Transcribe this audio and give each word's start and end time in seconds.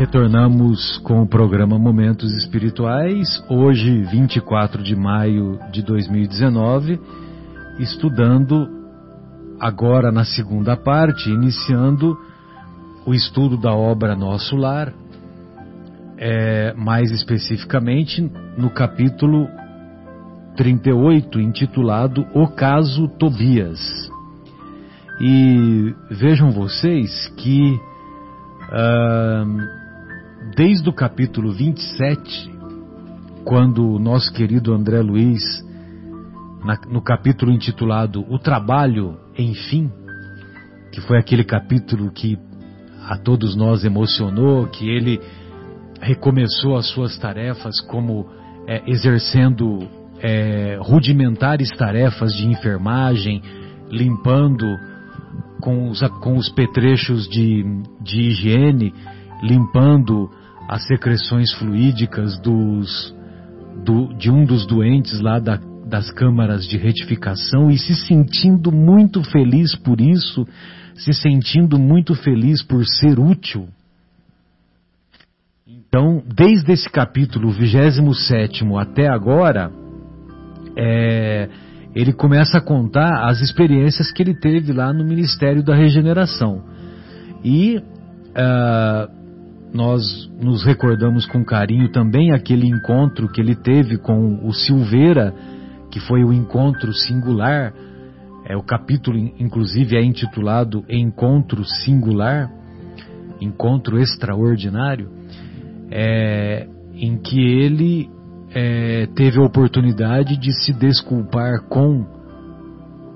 Retornamos 0.00 0.96
com 1.04 1.20
o 1.20 1.26
programa 1.26 1.78
Momentos 1.78 2.34
Espirituais, 2.34 3.44
hoje, 3.50 4.00
24 4.04 4.82
de 4.82 4.96
maio 4.96 5.60
de 5.70 5.82
2019, 5.82 6.98
estudando 7.78 8.66
agora 9.60 10.10
na 10.10 10.24
segunda 10.24 10.74
parte, 10.74 11.28
iniciando 11.28 12.16
o 13.04 13.12
estudo 13.12 13.58
da 13.58 13.74
obra 13.74 14.16
Nosso 14.16 14.56
Lar, 14.56 14.90
é, 16.16 16.72
mais 16.72 17.10
especificamente 17.10 18.22
no 18.56 18.70
capítulo 18.70 19.46
38, 20.56 21.38
intitulado 21.38 22.26
O 22.34 22.48
Caso 22.48 23.06
Tobias. 23.06 24.10
E 25.20 25.94
vejam 26.10 26.50
vocês 26.52 27.28
que. 27.36 27.78
Uh, 28.72 29.79
desde 30.56 30.88
o 30.88 30.92
capítulo 30.92 31.52
27, 31.52 32.50
quando 33.44 33.86
o 33.86 33.98
nosso 33.98 34.32
querido 34.32 34.72
André 34.72 35.00
Luiz, 35.00 35.42
na, 36.64 36.78
no 36.88 37.00
capítulo 37.02 37.52
intitulado 37.52 38.24
O 38.28 38.38
Trabalho, 38.38 39.16
enfim, 39.38 39.90
que 40.92 41.00
foi 41.00 41.18
aquele 41.18 41.44
capítulo 41.44 42.10
que 42.10 42.38
a 43.08 43.16
todos 43.16 43.56
nós 43.56 43.84
emocionou, 43.84 44.66
que 44.66 44.88
ele 44.88 45.20
recomeçou 46.00 46.76
as 46.76 46.86
suas 46.88 47.16
tarefas 47.18 47.80
como 47.80 48.26
é, 48.66 48.82
exercendo 48.86 49.88
é, 50.20 50.78
rudimentares 50.80 51.70
tarefas 51.76 52.34
de 52.34 52.46
enfermagem, 52.46 53.42
limpando 53.90 54.66
com 55.60 55.88
os, 55.88 56.00
com 56.20 56.36
os 56.36 56.48
petrechos 56.50 57.28
de, 57.28 57.64
de 58.00 58.20
higiene, 58.20 58.94
limpando 59.42 60.30
as 60.70 60.86
secreções 60.86 61.52
fluídicas 61.54 62.38
dos, 62.38 63.12
do, 63.84 64.14
de 64.14 64.30
um 64.30 64.44
dos 64.44 64.64
doentes 64.64 65.20
lá 65.20 65.40
da, 65.40 65.56
das 65.84 66.12
câmaras 66.12 66.64
de 66.64 66.76
retificação 66.76 67.72
e 67.72 67.76
se 67.76 67.92
sentindo 68.06 68.70
muito 68.70 69.20
feliz 69.24 69.74
por 69.74 70.00
isso, 70.00 70.46
se 70.94 71.12
sentindo 71.12 71.76
muito 71.76 72.14
feliz 72.14 72.62
por 72.62 72.86
ser 72.86 73.18
útil. 73.18 73.66
Então, 75.66 76.22
desde 76.24 76.70
esse 76.70 76.88
capítulo 76.88 77.50
27 77.50 78.64
até 78.78 79.08
agora, 79.08 79.72
é, 80.76 81.48
ele 81.96 82.12
começa 82.12 82.58
a 82.58 82.60
contar 82.60 83.28
as 83.28 83.40
experiências 83.40 84.12
que 84.12 84.22
ele 84.22 84.38
teve 84.38 84.72
lá 84.72 84.92
no 84.92 85.04
Ministério 85.04 85.64
da 85.64 85.74
Regeneração. 85.74 86.62
E 87.42 87.78
uh, 87.78 89.19
nós 89.72 90.02
nos 90.40 90.64
recordamos 90.64 91.26
com 91.26 91.44
carinho 91.44 91.90
também 91.90 92.32
aquele 92.32 92.66
encontro 92.66 93.28
que 93.28 93.40
ele 93.40 93.54
teve 93.54 93.98
com 93.98 94.46
o 94.46 94.52
Silveira, 94.52 95.32
que 95.90 96.00
foi 96.00 96.24
o 96.24 96.32
encontro 96.32 96.92
singular. 96.92 97.72
É, 98.44 98.56
o 98.56 98.62
capítulo, 98.62 99.16
inclusive, 99.38 99.96
é 99.96 100.02
intitulado 100.02 100.84
Encontro 100.88 101.64
Singular, 101.64 102.50
Encontro 103.40 103.98
Extraordinário, 103.98 105.08
é, 105.90 106.66
em 106.94 107.16
que 107.18 107.40
ele 107.40 108.10
é, 108.52 109.06
teve 109.14 109.38
a 109.38 109.44
oportunidade 109.44 110.36
de 110.36 110.52
se 110.52 110.72
desculpar 110.72 111.62
com, 111.68 112.04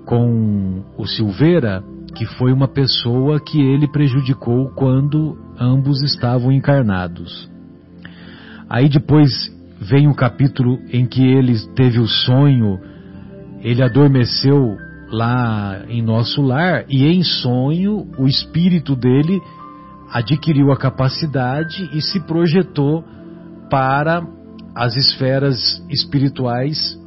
com 0.07 0.85
o 0.97 1.07
Silveira, 1.07 1.83
que 2.15 2.25
foi 2.39 2.53
uma 2.53 2.69
pessoa 2.69 3.41
que 3.41 3.61
ele 3.61 3.89
prejudicou 3.89 4.71
quando 4.71 5.37
ambos 5.59 6.03
estavam 6.03 6.53
encarnados. 6.53 7.49
Aí 8.69 8.89
depois 8.89 9.31
vem 9.81 10.09
o 10.09 10.15
capítulo 10.15 10.79
em 10.93 11.07
que 11.07 11.23
ele 11.23 11.55
teve 11.75 12.01
o 12.01 12.07
sonho, 12.07 12.81
ele 13.61 13.83
adormeceu 13.83 14.77
lá 15.11 15.83
em 15.89 16.03
nosso 16.03 16.43
lar 16.43 16.85
e 16.89 17.07
em 17.07 17.23
sonho 17.23 18.11
o 18.19 18.27
espírito 18.27 18.97
dele 18.97 19.41
adquiriu 20.11 20.73
a 20.73 20.77
capacidade 20.77 21.89
e 21.93 22.01
se 22.01 22.21
projetou 22.21 23.05
para 23.71 24.23
as 24.75 24.97
esferas 24.97 25.85
espirituais 25.91 26.99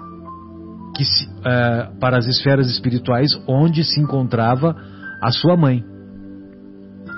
que 0.95 1.05
se, 1.05 1.25
uh, 1.25 1.99
para 1.99 2.17
as 2.17 2.25
esferas 2.27 2.69
espirituais 2.69 3.29
onde 3.47 3.83
se 3.83 3.99
encontrava 3.99 4.75
a 5.21 5.31
sua 5.31 5.55
mãe. 5.55 5.83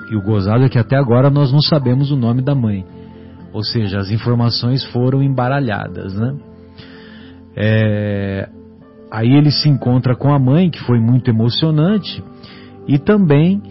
E 0.10 0.16
o 0.16 0.22
gozado 0.22 0.64
é 0.64 0.70
que 0.70 0.80
até 0.80 0.98
agora 0.98 1.30
nós 1.30 1.52
não 1.52 1.62
sabemos 1.62 2.12
o 2.12 2.16
nome 2.16 2.42
da 2.42 2.56
mãe. 2.56 2.84
Ou 3.54 3.64
seja, 3.64 4.00
as 4.00 4.10
informações 4.10 4.84
foram 4.86 5.22
embaralhadas, 5.22 6.14
né? 6.16 6.36
É... 7.56 8.50
Aí 9.12 9.32
ele 9.34 9.52
se 9.52 9.68
encontra 9.68 10.16
com 10.16 10.32
a 10.34 10.40
mãe, 10.40 10.70
que 10.70 10.80
foi 10.82 11.00
muito 11.00 11.30
emocionante, 11.30 12.24
e 12.88 12.98
também 13.00 13.62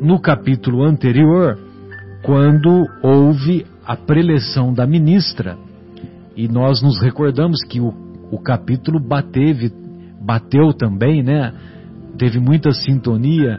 no 0.00 0.18
capítulo 0.18 0.82
anterior, 0.82 1.58
quando 2.22 2.86
houve 3.02 3.66
a 3.86 3.96
preleção 3.96 4.72
da 4.72 4.86
ministra, 4.86 5.56
e 6.36 6.48
nós 6.48 6.82
nos 6.82 7.00
recordamos 7.00 7.62
que 7.62 7.80
o, 7.80 7.92
o 8.30 8.38
capítulo 8.38 8.98
bateve, 8.98 9.70
bateu 10.20 10.72
também, 10.72 11.22
né? 11.22 11.52
Teve 12.18 12.40
muita 12.40 12.72
sintonia 12.72 13.58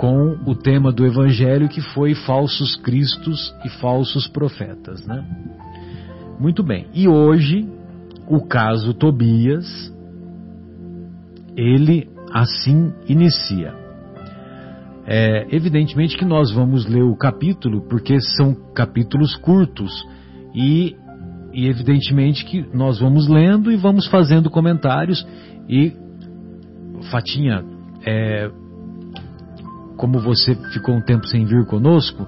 com 0.00 0.38
o 0.46 0.54
tema 0.54 0.90
do 0.90 1.04
Evangelho 1.04 1.68
que 1.68 1.82
foi 1.82 2.14
falsos 2.14 2.74
cristos 2.74 3.54
e 3.66 3.68
falsos 3.68 4.26
profetas, 4.26 5.06
né? 5.06 5.22
Muito 6.38 6.62
bem. 6.62 6.86
E 6.94 7.06
hoje 7.06 7.68
o 8.26 8.40
caso 8.40 8.94
Tobias 8.94 9.94
ele 11.54 12.08
assim 12.32 12.94
inicia. 13.06 13.74
É, 15.06 15.46
evidentemente 15.54 16.16
que 16.16 16.24
nós 16.24 16.50
vamos 16.50 16.86
ler 16.86 17.02
o 17.02 17.14
capítulo 17.14 17.86
porque 17.86 18.18
são 18.22 18.54
capítulos 18.74 19.36
curtos 19.36 19.92
e, 20.54 20.96
e 21.52 21.66
evidentemente 21.66 22.46
que 22.46 22.66
nós 22.72 22.98
vamos 22.98 23.28
lendo 23.28 23.70
e 23.70 23.76
vamos 23.76 24.06
fazendo 24.06 24.48
comentários 24.48 25.26
e 25.68 25.92
Fatinha, 27.10 27.62
é, 28.06 28.50
como 30.00 30.18
você 30.18 30.54
ficou 30.72 30.96
um 30.96 31.02
tempo 31.02 31.26
sem 31.26 31.44
vir 31.44 31.66
conosco, 31.66 32.26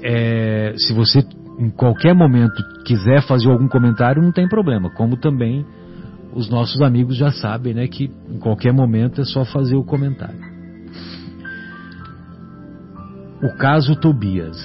é, 0.00 0.74
se 0.76 0.92
você 0.92 1.26
em 1.58 1.70
qualquer 1.70 2.14
momento 2.14 2.62
quiser 2.84 3.20
fazer 3.22 3.50
algum 3.50 3.66
comentário, 3.66 4.22
não 4.22 4.30
tem 4.30 4.48
problema. 4.48 4.88
Como 4.90 5.16
também 5.16 5.66
os 6.32 6.48
nossos 6.48 6.80
amigos 6.80 7.16
já 7.16 7.32
sabem, 7.32 7.74
né, 7.74 7.88
que 7.88 8.08
em 8.30 8.38
qualquer 8.38 8.72
momento 8.72 9.20
é 9.20 9.24
só 9.24 9.44
fazer 9.44 9.74
o 9.74 9.82
comentário. 9.82 10.38
O 13.42 13.56
caso 13.56 13.96
Tobias. 13.96 14.56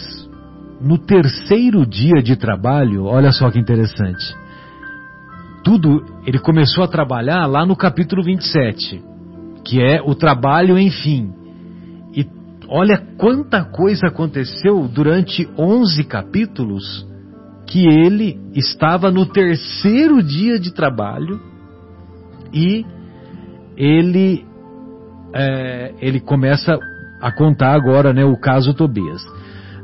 No 0.79 0.99
terceiro 0.99 1.83
dia 1.83 2.21
de 2.21 2.35
trabalho, 2.35 3.05
olha 3.05 3.31
só 3.31 3.49
que 3.49 3.57
interessante. 3.57 4.35
Tudo, 5.63 6.05
ele 6.27 6.37
começou 6.37 6.83
a 6.83 6.87
trabalhar 6.87 7.47
lá 7.47 7.65
no 7.65 7.75
capítulo 7.75 8.21
27, 8.21 9.03
que 9.65 9.81
é 9.81 9.99
o 9.99 10.13
trabalho 10.13 10.77
enfim. 10.77 11.42
Olha 12.75 12.97
quanta 13.19 13.63
coisa 13.63 14.07
aconteceu 14.07 14.87
durante 14.87 15.47
11 15.55 16.03
capítulos 16.05 17.07
que 17.67 17.85
ele 17.87 18.41
estava 18.55 19.11
no 19.11 19.27
terceiro 19.27 20.23
dia 20.23 20.57
de 20.57 20.73
trabalho 20.73 21.39
e 22.51 22.83
ele 23.77 24.43
é, 25.35 25.93
ele 26.01 26.19
começa 26.19 26.75
a 27.21 27.31
contar 27.31 27.75
agora 27.75 28.11
né, 28.11 28.25
o 28.25 28.35
caso 28.35 28.73
Tobias. 28.73 29.23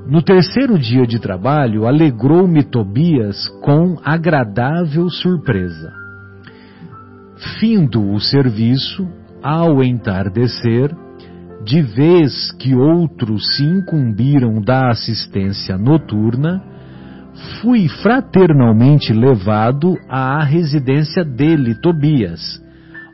No 0.07 0.23
terceiro 0.23 0.75
dia 0.79 1.05
de 1.05 1.19
trabalho, 1.19 1.85
alegrou-me 1.85 2.64
Tobias 2.64 3.47
com 3.61 3.97
agradável 4.03 5.08
surpresa. 5.11 5.93
Findo 7.59 8.11
o 8.11 8.19
serviço, 8.19 9.08
ao 9.43 9.84
entardecer, 9.84 10.90
de 11.64 11.82
vez 11.82 12.52
que 12.53 12.73
outros 12.73 13.56
se 13.56 13.64
incumbiram 13.64 14.61
da 14.61 14.90
assistência 14.90 15.78
noturna, 15.78 16.64
fui 17.61 17.88
fraternalmente 17.88 19.14
levado 19.14 19.96
à 20.08 20.44
residência 20.44 21.23
dele, 21.23 21.76
Tobias, 21.76 22.61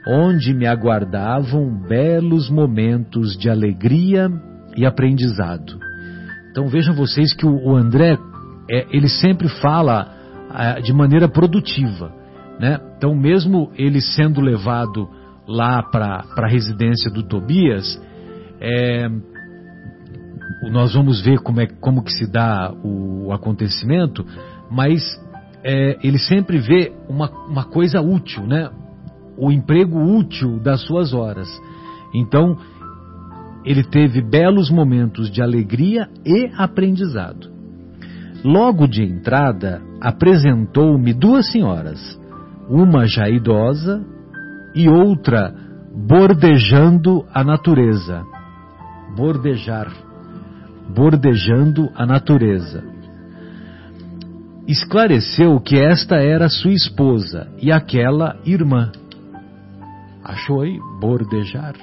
onde 0.07 0.53
me 0.53 0.67
aguardavam 0.67 1.69
belos 1.87 2.49
momentos 2.49 3.37
de 3.37 3.49
alegria 3.49 4.31
e 4.77 4.85
aprendizado. 4.85 5.79
Então 6.51 6.67
vejam 6.67 6.95
vocês 6.95 7.33
que 7.33 7.45
o 7.45 7.75
André, 7.75 8.17
é, 8.69 8.85
ele 8.91 9.09
sempre 9.09 9.49
fala 9.61 10.13
é, 10.53 10.81
de 10.81 10.93
maneira 10.93 11.27
produtiva. 11.27 12.13
Né? 12.59 12.79
Então 12.97 13.15
mesmo 13.15 13.71
ele 13.75 13.99
sendo 13.99 14.39
levado 14.39 15.09
lá 15.47 15.83
para 15.83 16.23
a 16.37 16.47
residência 16.47 17.11
do 17.11 17.23
Tobias, 17.23 18.01
é, 18.59 19.09
nós 20.69 20.93
vamos 20.93 21.21
ver 21.21 21.39
como, 21.39 21.61
é, 21.61 21.67
como 21.67 22.03
que 22.03 22.11
se 22.11 22.29
dá 22.29 22.73
o, 22.83 23.31
acontecimento, 23.31 24.25
mas 24.69 25.01
é, 25.63 25.97
ele 26.03 26.17
sempre 26.17 26.57
vê 26.59 26.93
uma, 27.09 27.29
uma 27.47 27.65
coisa 27.65 28.01
útil, 28.01 28.45
né? 28.45 28.69
O 29.37 29.51
emprego 29.51 29.99
útil 29.99 30.59
das 30.59 30.81
suas 30.81 31.13
horas. 31.13 31.47
Então, 32.13 32.57
ele 33.65 33.83
teve 33.83 34.21
belos 34.21 34.69
momentos 34.69 35.29
de 35.29 35.41
alegria 35.41 36.07
e 36.25 36.49
aprendizado. 36.55 37.51
Logo 38.43 38.87
de 38.87 39.03
entrada, 39.03 39.81
apresentou-me 39.99 41.13
duas 41.13 41.51
senhoras, 41.51 41.99
uma 42.69 43.07
já 43.07 43.27
idosa 43.27 44.05
e 44.75 44.87
outra 44.87 45.53
bordejando 45.95 47.25
a 47.33 47.43
natureza. 47.43 48.23
Bordejar. 49.15 49.91
Bordejando 50.89 51.89
a 51.95 52.05
natureza. 52.05 52.83
Esclareceu 54.67 55.59
que 55.59 55.77
esta 55.77 56.15
era 56.15 56.49
sua 56.49 56.73
esposa 56.73 57.47
e 57.61 57.71
aquela 57.71 58.37
irmã. 58.45 58.91
Achou 60.23 60.61
aí? 60.61 60.79
Bordejar. 60.99 61.75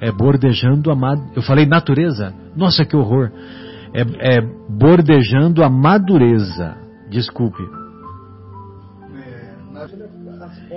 É 0.00 0.12
bordejando 0.12 0.92
a. 0.92 0.96
Eu 1.34 1.42
falei 1.42 1.66
natureza? 1.66 2.32
Nossa, 2.56 2.84
que 2.84 2.96
horror! 2.96 3.32
é, 3.92 4.36
é 4.36 4.40
bordejando 4.68 5.62
a 5.62 5.70
madureza. 5.70 6.76
Desculpe. 7.10 7.62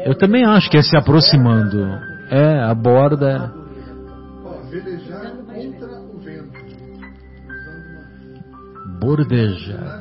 Eu 0.05 0.15
também 0.15 0.45
acho 0.45 0.69
que 0.69 0.77
é 0.77 0.81
se 0.81 0.95
aproximando. 0.97 1.81
É, 2.29 2.63
a 2.63 2.73
borda. 2.73 3.60
Bordejar. 9.01 9.99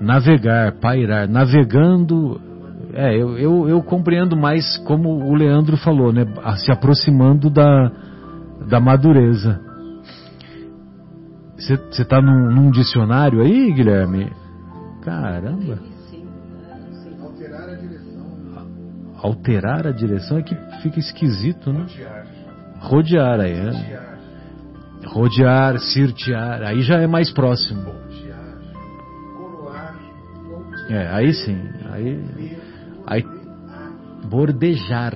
Navegar, 0.00 0.72
pairar. 0.80 1.28
Navegando. 1.28 2.40
É, 2.94 3.14
eu, 3.14 3.38
eu, 3.38 3.68
eu 3.68 3.82
compreendo 3.82 4.34
mais 4.34 4.78
como 4.78 5.10
o 5.10 5.34
Leandro 5.34 5.76
falou, 5.76 6.10
né? 6.10 6.24
Se 6.64 6.72
aproximando 6.72 7.50
da, 7.50 7.92
da 8.66 8.80
madureza. 8.80 9.60
Você 11.58 12.02
está 12.02 12.22
num, 12.22 12.50
num, 12.50 12.70
dicionário 12.70 13.42
aí, 13.42 13.70
Guilherme? 13.72 14.32
Caramba. 15.02 15.78
Alterar 17.20 17.68
a 17.68 17.74
direção. 17.74 18.26
Alterar 19.20 19.86
a 19.86 19.92
direção 19.92 20.38
é 20.38 20.42
que 20.42 20.56
fica 20.82 20.98
esquisito, 20.98 21.70
né? 21.70 21.84
Rodear. 22.80 23.40
aí, 23.40 23.54
né? 23.54 24.17
Rodear, 25.06 25.78
cirtear, 25.78 26.62
aí 26.62 26.82
já 26.82 26.96
é 26.96 27.06
mais 27.06 27.30
próximo. 27.30 27.94
É, 30.88 31.06
aí 31.08 31.32
sim. 31.32 31.58
Aí, 31.90 32.58
aí 33.06 33.24
bordejar. 34.28 35.14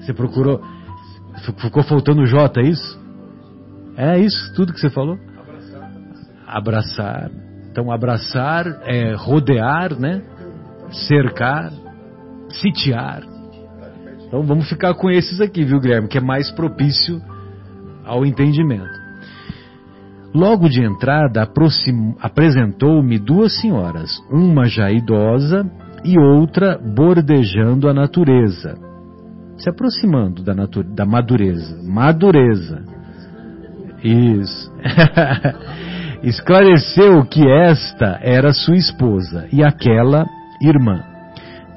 Você 0.00 0.12
procurou. 0.14 0.62
Ficou 1.60 1.82
faltando 1.82 2.22
o 2.22 2.26
J, 2.26 2.60
é 2.60 2.64
isso? 2.64 3.00
É 3.96 4.18
isso 4.18 4.54
tudo 4.54 4.72
que 4.72 4.80
você 4.80 4.90
falou? 4.90 5.18
Abraçar. 6.46 7.30
Então, 7.70 7.92
abraçar 7.92 8.66
é 8.84 9.14
rodear, 9.14 9.98
né? 9.98 10.22
Cercar, 10.90 11.70
sitiar. 12.48 13.22
Então, 14.26 14.42
vamos 14.42 14.68
ficar 14.68 14.94
com 14.94 15.10
esses 15.10 15.40
aqui, 15.40 15.64
viu, 15.64 15.80
Guilherme? 15.80 16.08
Que 16.08 16.18
é 16.18 16.20
mais 16.20 16.50
propício 16.50 17.22
ao 18.10 18.26
entendimento. 18.26 18.98
Logo 20.34 20.68
de 20.68 20.82
entrada, 20.82 21.48
apresentou-me 22.20 23.18
duas 23.18 23.60
senhoras, 23.60 24.10
uma 24.30 24.66
já 24.66 24.90
idosa 24.90 25.68
e 26.04 26.18
outra 26.18 26.78
bordejando 26.78 27.88
a 27.88 27.94
natureza, 27.94 28.76
se 29.56 29.68
aproximando 29.68 30.42
da, 30.42 30.54
da 30.94 31.04
madureza. 31.04 31.80
Madureza. 31.82 32.82
Isso. 34.02 34.72
Esclareceu 36.22 37.24
que 37.24 37.48
esta 37.48 38.18
era 38.22 38.52
sua 38.52 38.76
esposa 38.76 39.48
e 39.52 39.64
aquela 39.64 40.26
irmã. 40.62 41.02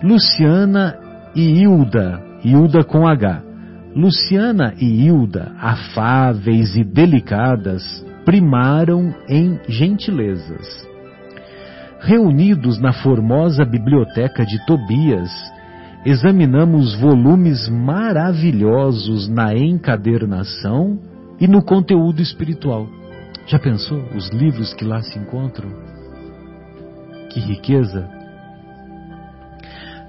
Luciana 0.04 0.96
e 1.36 1.62
Hilda, 1.62 2.22
Hilda 2.44 2.84
com 2.84 3.08
H. 3.08 3.53
Luciana 3.96 4.74
e 4.80 5.06
Hilda, 5.06 5.52
afáveis 5.60 6.76
e 6.76 6.84
delicadas, 6.84 7.84
primaram 8.26 9.14
em 9.30 9.60
gentilezas. 9.68 10.88
Reunidos 12.00 12.80
na 12.80 12.92
formosa 12.92 13.64
biblioteca 13.64 14.44
de 14.46 14.66
Tobias, 14.66 15.32
examinamos 16.06 16.96
volumes 16.96 17.70
maravilhosos 17.70 19.30
na 19.30 19.54
encadernação 19.54 21.00
e 21.40 21.48
no 21.48 21.64
conteúdo 21.64 22.22
espiritual. 22.22 22.88
Já 23.46 23.60
pensou 23.60 24.04
os 24.16 24.30
livros 24.30 24.74
que 24.74 24.84
lá 24.84 25.02
se 25.02 25.20
encontram? 25.20 25.70
Que 27.30 27.40
riqueza! 27.40 28.23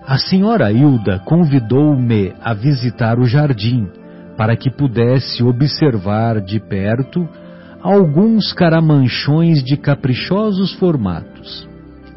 A 0.06 0.18
senhora 0.18 0.70
Hilda 0.70 1.18
convidou-me 1.20 2.34
a 2.42 2.52
visitar 2.52 3.18
o 3.18 3.24
jardim 3.24 3.88
para 4.36 4.54
que 4.54 4.70
pudesse 4.70 5.42
observar 5.42 6.42
de 6.42 6.60
perto 6.60 7.26
alguns 7.80 8.52
caramanchões 8.52 9.64
de 9.64 9.78
caprichosos 9.78 10.74
formatos. 10.74 11.66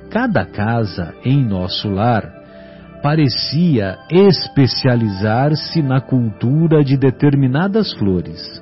Cada 0.10 0.46
casa 0.46 1.14
em 1.24 1.42
nosso 1.42 1.90
lar 1.90 2.30
parecia 3.02 3.98
especializar-se 4.12 5.82
na 5.82 6.02
cultura 6.02 6.84
de 6.84 6.98
determinadas 6.98 7.94
flores. 7.94 8.62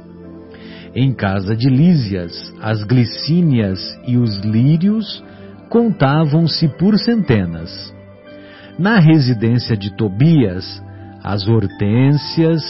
Em 0.93 1.11
casa 1.11 1.55
de 1.55 1.67
Lísias, 1.67 2.53
as 2.61 2.83
glicínias 2.83 3.79
e 4.05 4.17
os 4.17 4.37
lírios 4.41 5.23
contavam-se 5.67 6.67
por 6.77 6.95
centenas. 6.99 7.94
Na 8.77 8.99
residência 8.99 9.77
de 9.77 9.95
Tobias, 9.95 10.83
as 11.23 11.47
hortênsias, 11.47 12.61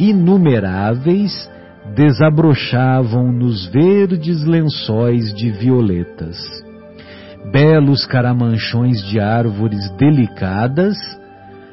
inumeráveis, 0.00 1.48
desabrochavam 1.94 3.30
nos 3.30 3.66
verdes 3.66 4.44
lençóis 4.44 5.32
de 5.32 5.50
violetas. 5.50 6.36
Belos 7.52 8.04
caramanchões 8.04 9.00
de 9.04 9.20
árvores 9.20 9.90
delicadas, 9.96 10.96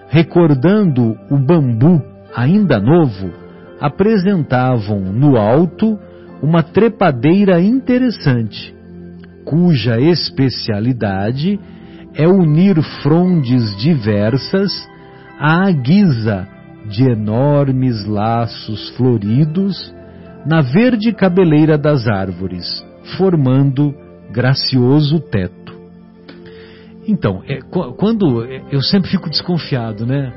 recordando 0.09 1.17
o 1.31 1.37
bambu 1.39 2.03
ainda 2.35 2.79
novo, 2.79 3.31
apresentavam 3.79 4.99
no 4.99 5.37
alto 5.37 5.97
uma 6.41 6.61
trepadeira 6.61 7.59
interessante, 7.59 8.75
cuja 9.43 9.99
especialidade 9.99 11.59
é 12.15 12.27
unir 12.27 12.81
frondes 13.01 13.75
diversas 13.77 14.71
à 15.39 15.71
guisa 15.71 16.47
de 16.89 17.09
enormes 17.09 18.05
laços 18.05 18.89
floridos 18.91 19.93
na 20.45 20.61
verde 20.61 21.13
cabeleira 21.13 21.77
das 21.77 22.07
árvores, 22.07 22.85
formando 23.17 23.93
gracioso 24.31 25.19
teto. 25.19 25.61
Então, 27.07 27.43
é, 27.47 27.59
quando 27.97 28.43
é, 28.43 28.63
eu 28.71 28.81
sempre 28.81 29.09
fico 29.09 29.29
desconfiado, 29.29 30.05
né? 30.05 30.33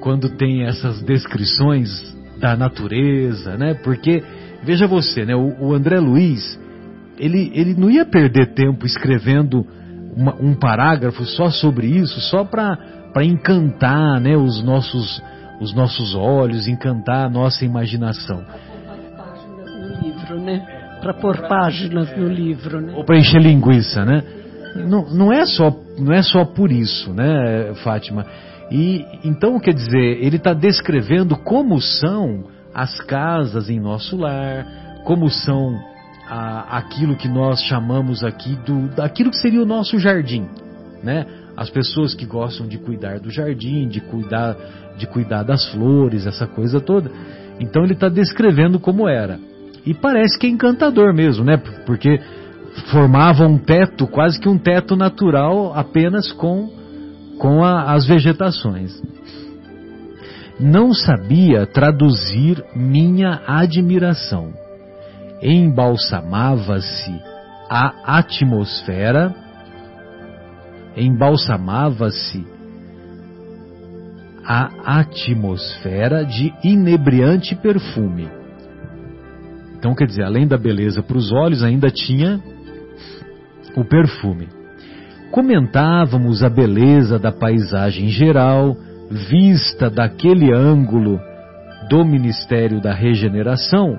Quando 0.00 0.36
tem 0.36 0.64
essas 0.64 1.02
descrições 1.02 1.90
da 2.38 2.56
natureza, 2.56 3.56
né? 3.56 3.74
Porque 3.74 4.22
veja 4.62 4.86
você, 4.86 5.24
né? 5.24 5.34
O, 5.34 5.68
o 5.68 5.74
André 5.74 5.98
Luiz, 5.98 6.58
ele, 7.18 7.50
ele 7.54 7.74
não 7.74 7.90
ia 7.90 8.04
perder 8.04 8.54
tempo 8.54 8.84
escrevendo 8.84 9.66
uma, 10.16 10.34
um 10.40 10.54
parágrafo 10.54 11.24
só 11.24 11.50
sobre 11.50 11.86
isso, 11.86 12.20
só 12.20 12.44
para 12.44 12.76
para 13.12 13.24
encantar, 13.24 14.20
né? 14.20 14.36
Os 14.36 14.62
nossos 14.62 15.22
os 15.60 15.74
nossos 15.74 16.14
olhos, 16.14 16.68
encantar 16.68 17.26
a 17.26 17.30
nossa 17.30 17.64
imaginação. 17.64 18.44
Livro, 20.02 20.40
né? 20.40 20.98
Para 21.00 21.14
pôr 21.14 21.48
páginas 21.48 22.14
no 22.16 22.28
livro, 22.28 22.80
né? 22.80 22.92
Ou 22.94 23.04
para 23.04 23.18
encher 23.18 23.40
linguiça, 23.40 24.04
né? 24.04 24.22
Não, 24.88 25.08
não 25.08 25.32
é 25.32 25.46
só 25.46 25.74
não 25.98 26.12
é 26.12 26.22
só 26.22 26.44
por 26.44 26.70
isso, 26.70 27.12
né, 27.12 27.72
Fátima? 27.82 28.26
E 28.70 29.04
então 29.24 29.58
quer 29.58 29.72
dizer, 29.72 30.22
ele 30.22 30.36
está 30.36 30.52
descrevendo 30.52 31.36
como 31.36 31.80
são 31.80 32.44
as 32.74 33.00
casas 33.00 33.70
em 33.70 33.80
nosso 33.80 34.16
lar, 34.16 34.66
como 35.04 35.30
são 35.30 35.74
a, 36.28 36.78
aquilo 36.78 37.16
que 37.16 37.28
nós 37.28 37.62
chamamos 37.62 38.24
aqui 38.24 38.56
do 38.66 38.88
daquilo 38.88 39.30
que 39.30 39.36
seria 39.36 39.62
o 39.62 39.66
nosso 39.66 39.98
jardim, 39.98 40.46
né? 41.02 41.26
As 41.56 41.70
pessoas 41.70 42.14
que 42.14 42.26
gostam 42.26 42.66
de 42.66 42.78
cuidar 42.78 43.18
do 43.18 43.30
jardim, 43.30 43.88
de 43.88 44.00
cuidar 44.00 44.56
de 44.98 45.06
cuidar 45.06 45.42
das 45.42 45.64
flores, 45.70 46.26
essa 46.26 46.46
coisa 46.46 46.80
toda. 46.80 47.10
Então 47.60 47.84
ele 47.84 47.92
está 47.92 48.08
descrevendo 48.08 48.78
como 48.78 49.08
era. 49.08 49.38
E 49.84 49.94
parece 49.94 50.38
que 50.38 50.46
é 50.46 50.50
encantador 50.50 51.14
mesmo, 51.14 51.44
né? 51.44 51.56
Porque 51.86 52.20
formava 52.90 53.46
um 53.46 53.56
teto, 53.56 54.06
quase 54.06 54.38
que 54.38 54.48
um 54.48 54.58
teto 54.58 54.96
natural, 54.96 55.72
apenas 55.74 56.32
com, 56.32 56.70
com 57.38 57.64
a, 57.64 57.92
as 57.94 58.06
vegetações. 58.06 59.00
Não 60.58 60.92
sabia 60.92 61.66
traduzir 61.66 62.62
minha 62.74 63.42
admiração. 63.46 64.65
Embalsamava-se 65.42 67.20
a 67.68 68.18
atmosfera, 68.18 69.34
embalsamava-se 70.96 72.46
a 74.44 75.00
atmosfera 75.00 76.24
de 76.24 76.54
inebriante 76.62 77.54
perfume. 77.56 78.28
Então, 79.76 79.94
quer 79.94 80.06
dizer, 80.06 80.22
além 80.22 80.46
da 80.46 80.56
beleza 80.56 81.02
para 81.02 81.16
os 81.16 81.32
olhos, 81.32 81.62
ainda 81.62 81.90
tinha 81.90 82.40
o 83.76 83.84
perfume. 83.84 84.48
Comentávamos 85.30 86.42
a 86.42 86.48
beleza 86.48 87.18
da 87.18 87.30
paisagem 87.30 88.08
geral, 88.08 88.76
vista 89.10 89.90
daquele 89.90 90.52
ângulo 90.54 91.20
do 91.90 92.04
Ministério 92.04 92.80
da 92.80 92.94
Regeneração, 92.94 93.98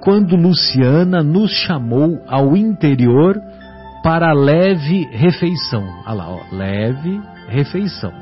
quando 0.00 0.36
Luciana 0.36 1.22
nos 1.22 1.50
chamou 1.50 2.22
ao 2.26 2.56
interior 2.56 3.40
para 4.02 4.32
leve 4.32 5.08
refeição. 5.12 5.84
Olha 6.06 6.14
lá, 6.14 6.30
ó, 6.30 6.40
leve 6.52 7.20
refeição. 7.48 8.12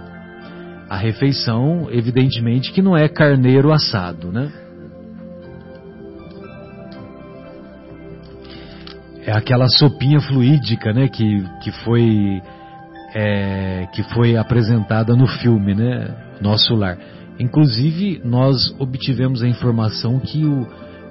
A 0.88 0.96
refeição, 0.96 1.88
evidentemente, 1.90 2.72
que 2.72 2.80
não 2.80 2.96
é 2.96 3.08
carneiro 3.08 3.72
assado, 3.72 4.30
né? 4.30 4.50
É 9.24 9.32
aquela 9.32 9.68
sopinha 9.68 10.20
fluídica, 10.20 10.92
né, 10.92 11.08
que, 11.08 11.44
que 11.60 11.72
foi 11.82 12.40
é, 13.12 13.88
que 13.92 14.02
foi 14.14 14.36
apresentada 14.36 15.16
no 15.16 15.26
filme, 15.26 15.74
né, 15.74 16.14
Nosso 16.40 16.74
Lar. 16.74 16.96
Inclusive, 17.38 18.20
nós 18.24 18.74
obtivemos 18.78 19.42
a 19.42 19.48
informação 19.48 20.20
que 20.20 20.44
o, 20.44 20.66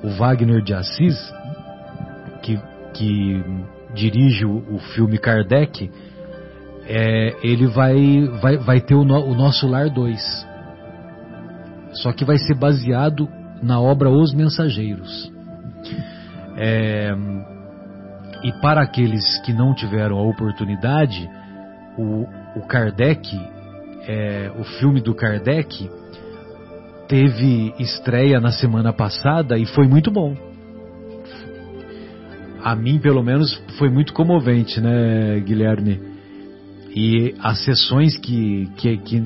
o 0.05 0.09
Wagner 0.11 0.61
de 0.61 0.73
Assis, 0.73 1.33
que, 2.43 2.59
que 2.93 3.43
dirige 3.95 4.45
o, 4.45 4.75
o 4.75 4.79
filme 4.93 5.17
Kardec, 5.17 5.89
é, 6.87 7.35
ele 7.43 7.65
vai, 7.65 8.27
vai, 8.41 8.57
vai 8.57 8.81
ter 8.81 8.93
o, 8.93 9.03
no, 9.03 9.25
o 9.25 9.33
Nosso 9.33 9.67
Lar 9.67 9.89
2. 9.89 10.47
Só 11.93 12.11
que 12.13 12.23
vai 12.23 12.37
ser 12.37 12.53
baseado 12.53 13.27
na 13.63 13.81
obra 13.81 14.09
Os 14.09 14.33
Mensageiros. 14.33 15.31
É, 16.57 17.11
e 18.43 18.51
para 18.61 18.83
aqueles 18.83 19.39
que 19.39 19.51
não 19.51 19.73
tiveram 19.73 20.17
a 20.17 20.21
oportunidade, 20.21 21.27
o, 21.97 22.27
o 22.59 22.67
Kardec, 22.67 23.35
é, 24.07 24.51
o 24.55 24.63
filme 24.63 25.01
do 25.01 25.15
Kardec, 25.15 25.89
teve 27.07 27.73
estreia 27.79 28.39
na 28.39 28.51
semana 28.51 28.91
passada 28.93 29.57
e 29.57 29.65
foi 29.65 29.87
muito 29.87 30.11
bom. 30.11 30.35
A 32.63 32.75
mim, 32.75 32.99
pelo 32.99 33.23
menos, 33.23 33.53
foi 33.77 33.89
muito 33.89 34.11
comovente, 34.13 34.81
né, 34.81 35.39
Guilherme? 35.39 35.99
E 36.95 37.35
as 37.39 37.63
sessões 37.63 38.17
que, 38.17 38.67
que, 38.77 38.97
que 38.97 39.23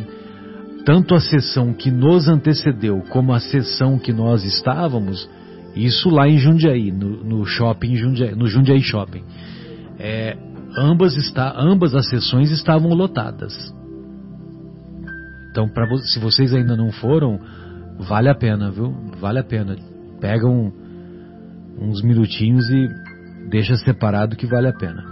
tanto 0.85 1.15
a 1.15 1.21
sessão 1.21 1.73
que 1.73 1.89
nos 1.91 2.27
antecedeu 2.27 3.01
como 3.09 3.33
a 3.33 3.39
sessão 3.39 3.97
que 3.97 4.11
nós 4.11 4.43
estávamos, 4.43 5.29
isso 5.75 6.09
lá 6.09 6.27
em 6.27 6.37
Jundiaí, 6.37 6.91
no, 6.91 7.23
no 7.23 7.45
shopping 7.45 7.95
Jundiaí, 7.95 8.35
no 8.35 8.47
Jundiaí 8.47 8.81
Shopping. 8.81 9.23
É, 9.97 10.35
ambas, 10.75 11.15
está, 11.15 11.53
ambas 11.57 11.93
as 11.95 12.09
sessões 12.09 12.51
estavam 12.51 12.93
lotadas. 12.93 13.53
Então, 15.51 15.67
pra, 15.69 15.87
se 15.97 16.19
vocês 16.19 16.53
ainda 16.53 16.75
não 16.75 16.91
foram, 16.91 17.39
vale 17.99 18.29
a 18.29 18.35
pena, 18.35 18.71
viu? 18.71 18.91
Vale 19.19 19.39
a 19.39 19.43
pena. 19.43 19.75
Pega 20.19 20.47
um, 20.47 20.71
uns 21.79 22.01
minutinhos 22.01 22.69
e 22.69 22.87
deixa 23.49 23.75
separado 23.75 24.35
que 24.35 24.45
vale 24.45 24.67
a 24.67 24.73
pena. 24.73 25.03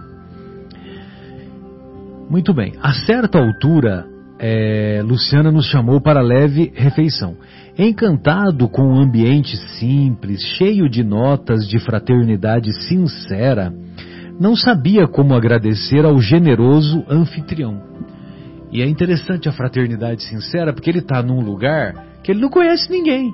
Muito 2.29 2.53
bem. 2.53 2.73
A 2.81 2.93
certa 2.93 3.39
altura, 3.39 4.05
é, 4.39 5.01
Luciana 5.03 5.51
nos 5.51 5.65
chamou 5.67 6.01
para 6.01 6.21
leve 6.21 6.71
refeição. 6.75 7.35
Encantado 7.77 8.67
com 8.67 8.93
o 8.93 8.99
ambiente 8.99 9.55
simples, 9.79 10.41
cheio 10.57 10.89
de 10.89 11.03
notas 11.03 11.67
de 11.67 11.79
fraternidade 11.79 12.71
sincera, 12.87 13.71
não 14.39 14.55
sabia 14.55 15.07
como 15.07 15.33
agradecer 15.33 16.05
ao 16.05 16.19
generoso 16.19 17.03
anfitrião. 17.09 17.81
E 18.71 18.81
é 18.81 18.87
interessante 18.87 19.47
a 19.47 19.51
fraternidade 19.51 20.23
sincera 20.23 20.73
porque 20.73 20.89
ele 20.89 20.99
está 20.99 21.23
num 21.23 21.39
lugar 21.39 22.06
que 22.23 22.31
ele 22.31 22.41
não 22.41 22.49
conhece 22.49 22.89
ninguém. 22.91 23.33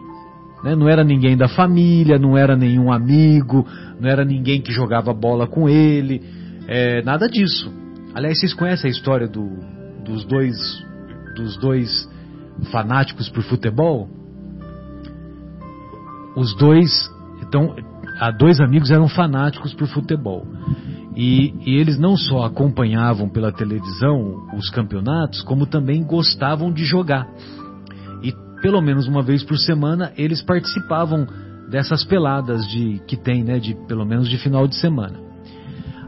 Né? 0.63 0.75
Não 0.75 0.88
era 0.88 1.04
ninguém 1.04 1.36
da 1.36 1.48
família, 1.48 2.18
não 2.18 2.38
era 2.38 2.56
nenhum 2.56 2.92
amigo, 2.92 3.68
não 4.00 4.10
era 4.10 4.24
ninguém 4.24 4.62
que 4.62 4.72
jogava 4.72 5.13
bola 5.13 5.48
com 5.48 5.68
ele, 5.68 6.22
é, 6.68 7.02
nada 7.04 7.28
disso. 7.28 7.72
Aliás, 8.13 8.40
vocês 8.40 8.54
conhecem 8.54 8.90
a 8.90 8.92
história 8.92 9.28
do, 9.28 9.50
dos 10.06 10.24
dois 10.25 10.56
dos 11.36 11.58
dois 11.58 12.08
fanáticos 12.72 13.28
por 13.28 13.42
futebol? 13.42 14.08
os 16.36 16.56
dois, 16.56 17.10
então, 17.42 17.75
há 18.20 18.32
dois 18.32 18.60
amigos 18.60 18.92
eram 18.92 19.08
fanáticos 19.08 19.74
por 19.74 19.88
futebol. 19.88 20.46
E, 21.16 21.54
e, 21.66 21.75
eles 21.80 22.00
não 22.00 22.18
só 22.18 22.44
acompanhavam 22.44 23.30
pela 23.30 23.52
televisão 23.52 24.48
os 24.58 24.70
campeonatos, 24.70 25.44
como 25.44 25.68
também 25.68 26.04
gostavam 26.04 26.72
de 26.72 26.84
jogar. 26.86 27.28
Pelo 28.63 28.82
menos 28.82 29.10
uma 29.10 29.22
vez 29.22 29.43
por 29.43 29.58
semana 29.58 30.13
eles 30.17 30.41
participavam 30.41 31.27
dessas 31.70 32.05
peladas 32.05 32.65
de 32.70 33.01
que 33.05 33.17
tem, 33.17 33.43
né, 33.43 33.60
de 33.60 33.75
pelo 33.89 34.05
menos 34.05 34.29
de 34.29 34.38
final 34.38 34.65
de 34.70 34.77
semana. 34.77 35.20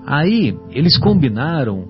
Aí 0.08 0.58
eles 0.70 0.98
combinaram 0.98 1.86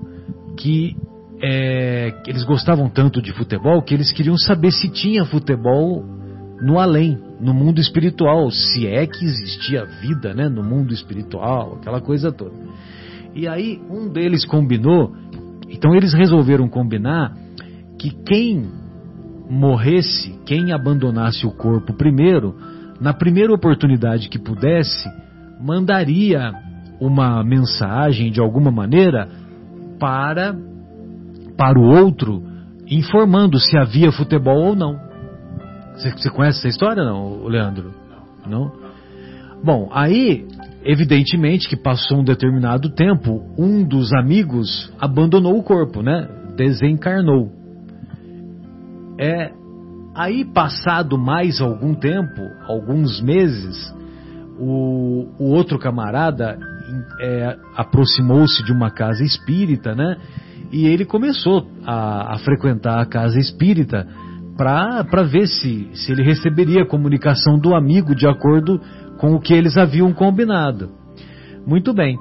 que 0.57 0.95
é, 1.39 2.19
eles 2.25 2.43
gostavam 2.43 2.89
tanto 2.89 3.21
de 3.21 3.31
futebol 3.31 3.79
que 3.83 3.93
eles 3.93 4.11
queriam 4.11 4.35
saber 4.37 4.71
se 4.71 4.89
tinha 4.89 5.23
futebol 5.23 6.03
no 6.59 6.79
além, 6.79 7.15
no 7.39 7.53
mundo 7.53 7.79
espiritual, 7.79 8.49
se 8.49 8.87
é 8.87 9.05
que 9.05 9.23
existia 9.23 9.85
vida, 10.01 10.33
né, 10.33 10.49
no 10.49 10.63
mundo 10.63 10.95
espiritual, 10.95 11.75
aquela 11.75 12.01
coisa 12.01 12.31
toda. 12.31 12.55
E 13.35 13.47
aí 13.47 13.79
um 13.87 14.09
deles 14.11 14.43
combinou, 14.45 15.13
então 15.69 15.93
eles 15.93 16.11
resolveram 16.11 16.67
combinar 16.67 17.35
que 17.99 18.09
quem 18.25 18.65
morresse, 19.49 20.39
quem 20.45 20.71
abandonasse 20.71 21.45
o 21.45 21.51
corpo 21.51 21.93
primeiro, 21.93 22.55
na 22.99 23.13
primeira 23.13 23.53
oportunidade 23.53 24.29
que 24.29 24.39
pudesse, 24.39 25.07
mandaria 25.59 26.53
uma 26.99 27.43
mensagem 27.43 28.31
de 28.31 28.39
alguma 28.39 28.71
maneira 28.71 29.27
para 29.99 30.55
para 31.57 31.79
o 31.79 31.83
outro 31.83 32.43
informando 32.87 33.59
se 33.59 33.77
havia 33.77 34.11
futebol 34.11 34.57
ou 34.57 34.75
não. 34.75 34.99
Você, 35.93 36.11
você 36.11 36.29
conhece 36.29 36.59
essa 36.59 36.67
história, 36.67 37.03
não, 37.03 37.45
Leandro? 37.45 37.93
Não? 38.45 38.71
Bom, 39.63 39.89
aí, 39.91 40.45
evidentemente 40.83 41.67
que 41.67 41.75
passou 41.75 42.19
um 42.19 42.23
determinado 42.23 42.89
tempo, 42.89 43.41
um 43.57 43.83
dos 43.83 44.13
amigos 44.13 44.91
abandonou 44.99 45.57
o 45.57 45.63
corpo, 45.63 46.03
né? 46.03 46.27
Desencarnou. 46.55 47.51
É, 49.17 49.51
aí, 50.15 50.45
passado 50.45 51.17
mais 51.17 51.61
algum 51.61 51.93
tempo, 51.93 52.41
alguns 52.67 53.21
meses, 53.21 53.93
o, 54.59 55.27
o 55.39 55.51
outro 55.51 55.79
camarada 55.79 56.57
é, 57.19 57.57
aproximou-se 57.75 58.63
de 58.63 58.71
uma 58.71 58.89
casa 58.89 59.23
espírita, 59.23 59.93
né? 59.95 60.17
E 60.71 60.87
ele 60.87 61.05
começou 61.05 61.67
a, 61.85 62.33
a 62.33 62.37
frequentar 62.39 62.99
a 62.99 63.05
casa 63.05 63.39
espírita 63.39 64.07
para 64.57 65.23
ver 65.23 65.47
se, 65.47 65.89
se 65.93 66.11
ele 66.11 66.23
receberia 66.23 66.83
a 66.83 66.87
comunicação 66.87 67.59
do 67.59 67.75
amigo 67.75 68.15
de 68.15 68.27
acordo 68.27 68.79
com 69.17 69.33
o 69.33 69.39
que 69.39 69.53
eles 69.53 69.77
haviam 69.77 70.13
combinado. 70.13 70.91
Muito 71.65 71.93
bem. 71.93 72.17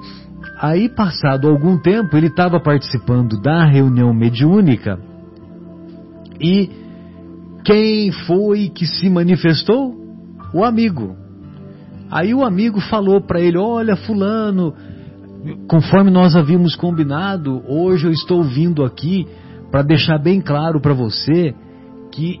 Aí, 0.59 0.89
passado 0.89 1.47
algum 1.47 1.77
tempo, 1.77 2.15
ele 2.15 2.27
estava 2.27 2.59
participando 2.59 3.41
da 3.41 3.65
reunião 3.65 4.13
mediúnica 4.13 4.99
e 6.39 6.69
quem 7.65 8.11
foi 8.11 8.69
que 8.69 8.85
se 8.85 9.09
manifestou? 9.09 9.95
O 10.53 10.63
amigo. 10.63 11.17
Aí 12.11 12.33
o 12.33 12.45
amigo 12.45 12.79
falou 12.79 13.19
para 13.19 13.41
ele: 13.41 13.57
Olha, 13.57 13.95
Fulano, 13.95 14.73
conforme 15.67 16.11
nós 16.11 16.35
havíamos 16.35 16.75
combinado, 16.75 17.63
hoje 17.67 18.05
eu 18.05 18.11
estou 18.11 18.43
vindo 18.43 18.85
aqui 18.85 19.27
para 19.71 19.81
deixar 19.81 20.19
bem 20.19 20.39
claro 20.39 20.79
para 20.79 20.93
você 20.93 21.53
que 22.11 22.39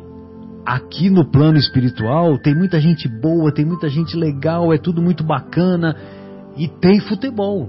aqui 0.65 1.09
no 1.09 1.29
plano 1.29 1.57
espiritual 1.57 2.37
tem 2.37 2.55
muita 2.55 2.79
gente 2.79 3.07
boa, 3.07 3.51
tem 3.51 3.65
muita 3.65 3.89
gente 3.89 4.15
legal, 4.15 4.71
é 4.71 4.77
tudo 4.77 5.01
muito 5.01 5.23
bacana 5.23 5.95
e 6.55 6.67
tem 6.67 6.99
futebol. 6.99 7.67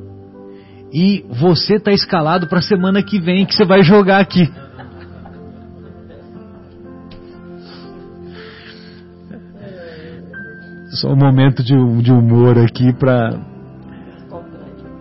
E 0.93 1.25
você 1.29 1.77
está 1.77 1.91
escalado 1.91 2.47
para 2.47 2.61
a 2.61 2.63
semana 2.63 3.03
que 3.03 3.19
vem 3.19 3.45
que 3.45 3.55
você 3.55 3.65
vai 3.65 3.83
jogar 3.83 4.21
aqui. 4.21 4.49
Só 10.97 11.13
um 11.13 11.17
momento 11.17 11.63
de, 11.63 11.75
de 12.03 12.13
humor 12.13 12.59
aqui 12.59 12.93
para 12.93 13.39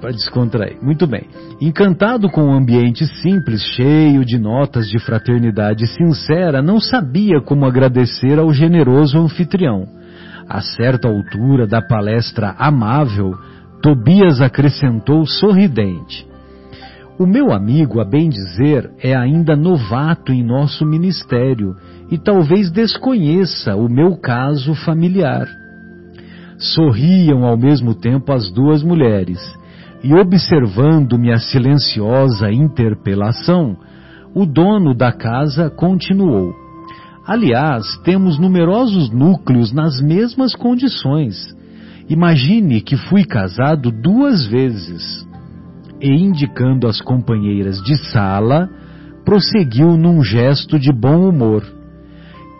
para 0.02 0.12
descontrair. 0.12 0.78
Muito 0.84 1.08
bem. 1.08 1.24
Encantado 1.60 2.30
com 2.30 2.42
o 2.42 2.50
um 2.50 2.54
ambiente 2.54 3.08
simples, 3.22 3.64
cheio 3.64 4.24
de 4.24 4.38
notas 4.38 4.88
de 4.88 5.00
fraternidade 5.00 5.88
sincera, 5.88 6.62
não 6.62 6.80
sabia 6.80 7.42
como 7.42 7.66
agradecer 7.66 8.38
ao 8.38 8.54
generoso 8.54 9.18
anfitrião. 9.18 9.88
A 10.48 10.62
certa 10.62 11.08
altura 11.08 11.66
da 11.66 11.82
palestra 11.82 12.54
amável, 12.60 13.34
Tobias 13.82 14.42
acrescentou 14.42 15.26
sorridente: 15.26 16.28
O 17.18 17.26
meu 17.26 17.52
amigo, 17.52 18.00
a 18.00 18.06
bem 18.06 18.30
dizer, 18.30 18.92
é 19.02 19.16
ainda 19.16 19.56
novato 19.56 20.32
em 20.32 20.44
nosso 20.44 20.86
ministério 20.86 21.76
e 22.12 22.18
talvez 22.18 22.70
desconheça 22.70 23.76
o 23.76 23.90
meu 23.90 24.18
caso 24.18 24.76
familiar. 24.76 25.48
Sorriam 26.58 27.44
ao 27.44 27.58
mesmo 27.58 27.94
tempo 27.94 28.32
as 28.32 28.50
duas 28.52 28.82
mulheres 28.82 29.40
e 30.04 30.14
observando 30.14 31.18
minha 31.18 31.38
silenciosa 31.38 32.52
interpelação, 32.52 33.76
o 34.36 34.46
dono 34.46 34.94
da 34.94 35.12
casa 35.12 35.70
continuou. 35.70 36.54
Aliás, 37.26 37.98
temos 38.04 38.38
numerosos 38.38 39.10
núcleos 39.10 39.74
nas 39.74 40.00
mesmas 40.00 40.54
condições. 40.54 41.36
Imagine 42.08 42.82
que 42.82 42.96
fui 42.96 43.24
casado 43.26 43.92
duas 43.92 44.46
vezes. 44.46 45.26
E 46.00 46.08
indicando 46.08 46.88
as 46.88 47.02
companheiras 47.02 47.82
de 47.82 47.98
sala, 48.12 48.70
prosseguiu 49.26 49.98
num 49.98 50.24
gesto 50.24 50.78
de 50.78 50.94
bom 50.94 51.28
humor. 51.28 51.64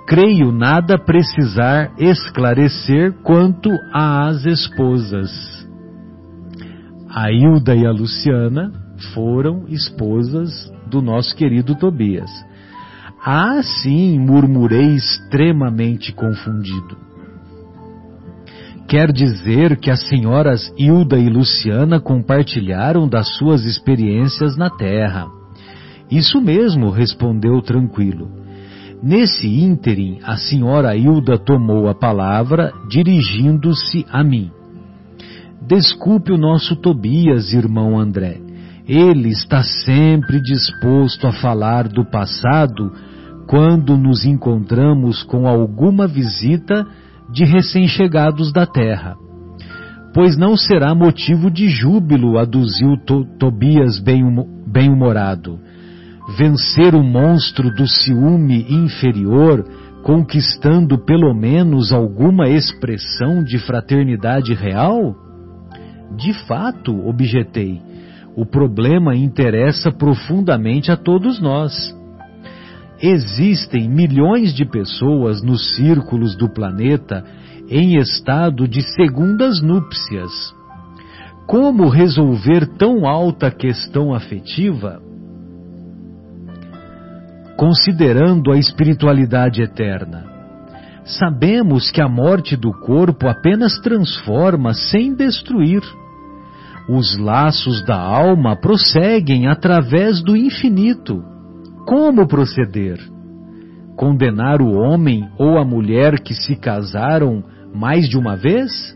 Creio 0.08 0.52
nada 0.52 1.00
precisar 1.00 1.92
esclarecer 1.98 3.12
quanto 3.24 3.72
às 3.92 4.46
esposas. 4.46 5.32
A 7.10 7.32
Hilda 7.32 7.76
e 7.76 7.88
a 7.88 7.92
Luciana 7.92 8.72
foram 9.16 9.66
esposas 9.68 10.72
do 10.86 11.02
nosso 11.02 11.36
querido 11.36 11.74
Tobias. 11.74 12.30
Ah, 13.26 13.64
sim, 13.64 14.20
murmurei 14.20 14.94
extremamente 14.94 16.14
confundido. 16.14 16.96
Quer 18.88 19.12
dizer 19.12 19.80
que 19.80 19.90
as 19.90 20.08
senhoras 20.08 20.72
Hilda 20.78 21.18
e 21.18 21.28
Luciana 21.28 22.00
compartilharam 22.00 23.10
das 23.10 23.36
suas 23.38 23.66
experiências 23.66 24.56
na 24.56 24.70
terra. 24.70 25.26
Isso 26.12 26.40
mesmo, 26.40 26.92
respondeu 26.92 27.60
tranquilo. 27.64 28.45
Nesse 29.06 29.48
ínterim, 29.48 30.18
a 30.24 30.36
senhora 30.36 30.98
Hilda 30.98 31.38
tomou 31.38 31.88
a 31.88 31.94
palavra, 31.94 32.74
dirigindo-se 32.90 34.04
a 34.12 34.24
mim. 34.24 34.50
Desculpe 35.62 36.32
o 36.32 36.40
nosso 36.40 36.76
Tobias, 36.76 37.54
irmão 37.54 38.00
André. 38.00 38.42
Ele 38.88 39.30
está 39.30 39.62
sempre 39.62 40.42
disposto 40.42 41.28
a 41.28 41.32
falar 41.32 41.88
do 41.88 42.04
passado 42.04 42.92
quando 43.46 43.96
nos 43.96 44.26
encontramos 44.26 45.22
com 45.22 45.48
alguma 45.48 46.08
visita 46.08 46.84
de 47.32 47.46
recém-chegados 47.46 48.52
da 48.52 48.66
terra. 48.66 49.16
Pois 50.16 50.36
não 50.36 50.58
será 50.58 50.96
motivo 50.96 51.52
de 51.52 51.68
júbilo, 51.68 52.40
aduziu 52.40 52.98
to 53.06 53.24
Tobias 53.38 54.00
bem-humorado. 54.00 55.60
Vencer 56.28 56.96
o 56.96 57.04
monstro 57.04 57.72
do 57.72 57.88
ciúme 57.88 58.66
inferior, 58.68 59.64
conquistando 60.04 60.98
pelo 60.98 61.34
menos 61.36 61.94
alguma 61.94 62.50
expressão 62.50 63.44
de 63.44 63.60
fraternidade 63.60 64.54
real? 64.54 65.16
De 66.18 66.34
fato, 66.48 67.08
objetei, 67.08 67.80
o 68.36 68.46
problema 68.46 69.16
interessa 69.16 69.92
profundamente 69.92 70.92
a 70.92 70.98
todos 70.98 71.40
nós. 71.40 71.96
Existem 73.02 73.88
milhões 73.88 74.54
de 74.54 74.66
pessoas 74.66 75.44
nos 75.44 75.76
círculos 75.76 76.36
do 76.36 76.50
planeta 76.50 77.24
em 77.70 77.98
estado 77.98 78.68
de 78.68 78.82
segundas 78.82 79.62
núpcias. 79.62 80.32
Como 81.46 81.88
resolver 81.88 82.66
tão 82.78 83.08
alta 83.08 83.52
questão 83.52 84.14
afetiva? 84.14 85.02
Considerando 87.58 88.52
a 88.52 88.58
espiritualidade 88.58 89.62
eterna, 89.62 90.26
sabemos 91.06 91.90
que 91.90 92.02
a 92.02 92.10
morte 92.10 92.58
do 92.58 92.74
corpo 92.74 93.30
apenas 93.30 93.80
transforma 93.80 94.74
sem 94.74 95.16
destruir. 95.16 95.82
Os 96.90 97.18
laços 97.18 97.84
da 97.86 97.98
alma 97.98 98.58
prosseguem 98.58 99.48
através 99.48 100.22
do 100.22 100.36
infinito. 100.36 101.24
Como 101.88 102.28
proceder? 102.28 103.00
Condenar 103.96 104.62
o 104.62 104.74
homem 104.74 105.30
ou 105.40 105.58
a 105.58 105.64
mulher 105.64 106.20
que 106.20 106.34
se 106.34 106.58
casaram 106.58 107.42
mais 107.74 108.10
de 108.10 108.18
uma 108.18 108.36
vez? 108.36 108.96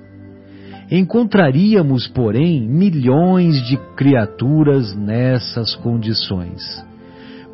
Encontraríamos, 0.92 2.08
porém, 2.08 2.68
milhões 2.68 3.56
de 3.66 3.78
criaturas 3.96 4.94
nessas 4.96 5.76
condições. 5.76 6.89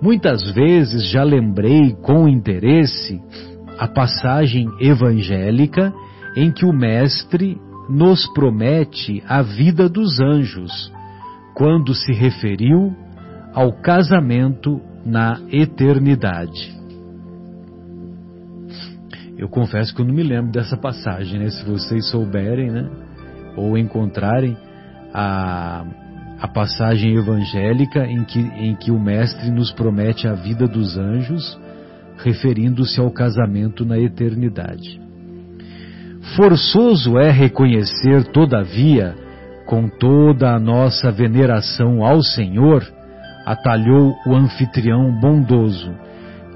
Muitas 0.05 0.51
vezes 0.53 1.09
já 1.09 1.23
lembrei 1.23 1.95
com 1.95 2.27
interesse 2.27 3.19
a 3.75 3.87
passagem 3.87 4.69
evangélica 4.79 5.91
em 6.37 6.51
que 6.51 6.63
o 6.63 6.71
Mestre 6.71 7.59
nos 7.89 8.31
promete 8.31 9.23
a 9.27 9.41
vida 9.41 9.89
dos 9.89 10.19
anjos, 10.19 10.93
quando 11.55 11.95
se 11.95 12.13
referiu 12.13 12.95
ao 13.51 13.73
casamento 13.81 14.79
na 15.03 15.41
eternidade. 15.51 16.71
Eu 19.35 19.49
confesso 19.49 19.95
que 19.95 20.03
eu 20.03 20.05
não 20.05 20.13
me 20.13 20.21
lembro 20.21 20.51
dessa 20.51 20.77
passagem, 20.77 21.39
né? 21.39 21.49
Se 21.49 21.65
vocês 21.65 22.11
souberem, 22.11 22.69
né? 22.69 22.87
Ou 23.57 23.75
encontrarem 23.75 24.55
a, 25.11 25.83
a 26.45 26.47
passagem 26.47 27.15
evangélica 27.17 28.05
em 28.05 28.23
que, 28.23 28.39
em 28.39 28.75
que 28.75 28.91
o 28.91 28.99
Mestre 28.99 29.49
nos 29.49 29.71
promete 29.71 30.27
a 30.27 30.33
vida 30.33 30.67
dos 30.67 30.95
anjos, 30.95 31.59
referindo-se 32.17 32.99
ao 32.99 33.09
casamento 33.09 33.83
na 33.83 33.97
eternidade. 33.97 35.01
Forçoso 36.35 37.17
é 37.17 37.31
reconhecer, 37.31 38.25
todavia, 38.25 39.15
com 39.65 39.89
toda 39.89 40.53
a 40.53 40.59
nossa 40.59 41.11
veneração 41.11 42.05
ao 42.05 42.21
Senhor, 42.21 42.83
atalhou 43.43 44.15
o 44.27 44.35
anfitrião 44.35 45.19
bondoso, 45.19 45.95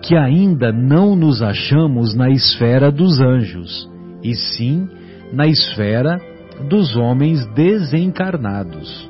que 0.03 0.15
ainda 0.15 0.71
não 0.71 1.15
nos 1.15 1.41
achamos 1.41 2.13
na 2.13 2.29
esfera 2.29 2.91
dos 2.91 3.19
anjos, 3.19 3.89
e 4.23 4.35
sim 4.35 4.87
na 5.33 5.47
esfera 5.47 6.21
dos 6.69 6.95
homens 6.95 7.43
desencarnados. 7.55 9.08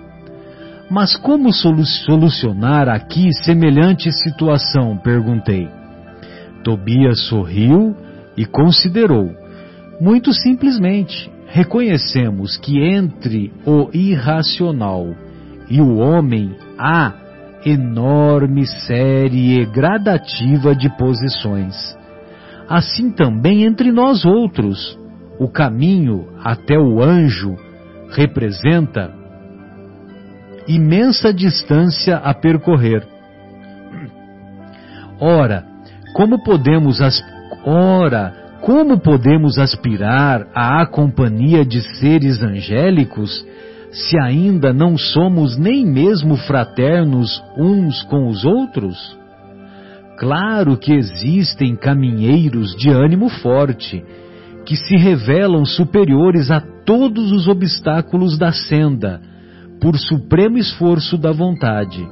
Mas 0.89 1.15
como 1.15 1.53
solucionar 1.53 2.89
aqui 2.89 3.31
semelhante 3.43 4.11
situação? 4.11 4.97
perguntei. 4.97 5.69
Tobias 6.63 7.27
sorriu 7.27 7.95
e 8.35 8.45
considerou. 8.45 9.29
Muito 10.01 10.33
simplesmente, 10.33 11.29
reconhecemos 11.47 12.57
que 12.57 12.79
entre 12.79 13.53
o 13.65 13.89
irracional 13.93 15.13
e 15.69 15.79
o 15.79 15.97
homem 15.97 16.55
há 16.77 17.13
enorme 17.65 18.65
série 18.65 19.65
gradativa 19.65 20.73
de 20.73 20.89
posições. 20.97 21.75
Assim 22.67 23.11
também 23.11 23.63
entre 23.63 23.91
nós 23.91 24.25
outros, 24.25 24.97
o 25.39 25.47
caminho 25.47 26.27
até 26.43 26.77
o 26.79 27.01
anjo 27.01 27.55
representa 28.11 29.18
imensa 30.69 31.33
distância 31.33 32.17
a 32.17 32.33
percorrer. 32.33 33.05
Ora, 35.19 35.65
como 36.13 36.43
podemos 36.43 36.99
ora, 37.65 38.33
como 38.61 38.99
podemos 38.99 39.57
aspirar 39.57 40.47
à 40.53 40.85
companhia 40.85 41.65
de 41.65 41.81
seres 41.97 42.41
angélicos 42.41 43.45
se 43.91 44.19
ainda 44.19 44.71
não 44.71 44.95
somos 44.95 45.57
nem 45.57 45.83
mesmo 45.85 46.37
fraternos 46.37 47.43
uns 47.57 48.03
com 48.03 48.27
os 48.27 48.45
outros? 48.45 49.17
Claro 50.19 50.77
que 50.77 50.93
existem 50.93 51.75
caminheiros 51.75 52.75
de 52.75 52.91
ânimo 52.91 53.29
forte, 53.29 54.03
que 54.65 54.75
se 54.75 54.95
revelam 54.97 55.65
superiores 55.65 56.51
a 56.51 56.61
todos 56.85 57.31
os 57.31 57.47
obstáculos 57.47 58.37
da 58.37 58.51
senda, 58.51 59.21
por 59.79 59.97
supremo 59.97 60.57
esforço 60.57 61.17
da 61.17 61.31
vontade. 61.31 62.05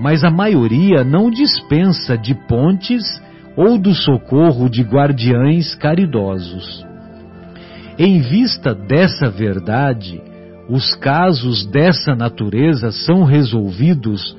Mas 0.00 0.24
a 0.24 0.30
maioria 0.30 1.04
não 1.04 1.30
dispensa 1.30 2.16
de 2.16 2.34
pontes 2.48 3.04
ou 3.56 3.78
do 3.78 3.94
socorro 3.94 4.68
de 4.68 4.82
guardiães 4.82 5.74
caridosos. 5.74 6.84
Em 7.98 8.20
vista 8.20 8.74
dessa 8.74 9.30
verdade, 9.30 10.20
os 10.68 10.94
casos 10.96 11.64
dessa 11.66 12.14
natureza 12.14 12.90
são 12.90 13.22
resolvidos 13.22 14.36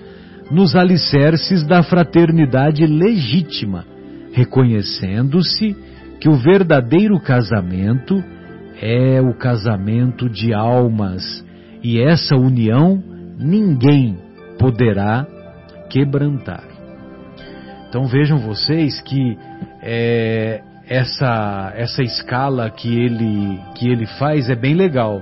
nos 0.52 0.76
alicerces 0.76 1.66
da 1.66 1.82
fraternidade 1.82 2.86
legítima, 2.86 3.86
reconhecendo-se 4.34 5.76
que 6.20 6.28
o 6.28 6.34
verdadeiro 6.34 7.20
casamento 7.20 8.22
é 8.82 9.22
o 9.22 9.34
casamento 9.34 10.30
de 10.30 10.54
almas 10.54 11.45
e 11.86 12.02
essa 12.02 12.36
união 12.36 13.00
ninguém 13.38 14.18
poderá 14.58 15.24
quebrantar. 15.88 16.64
Então 17.88 18.08
vejam 18.08 18.40
vocês 18.40 19.00
que 19.02 19.38
é, 19.84 20.64
essa 20.90 21.72
essa 21.76 22.02
escala 22.02 22.72
que 22.72 22.90
ele 22.92 23.60
que 23.76 23.88
ele 23.88 24.08
faz 24.18 24.50
é 24.50 24.56
bem 24.56 24.74
legal. 24.74 25.22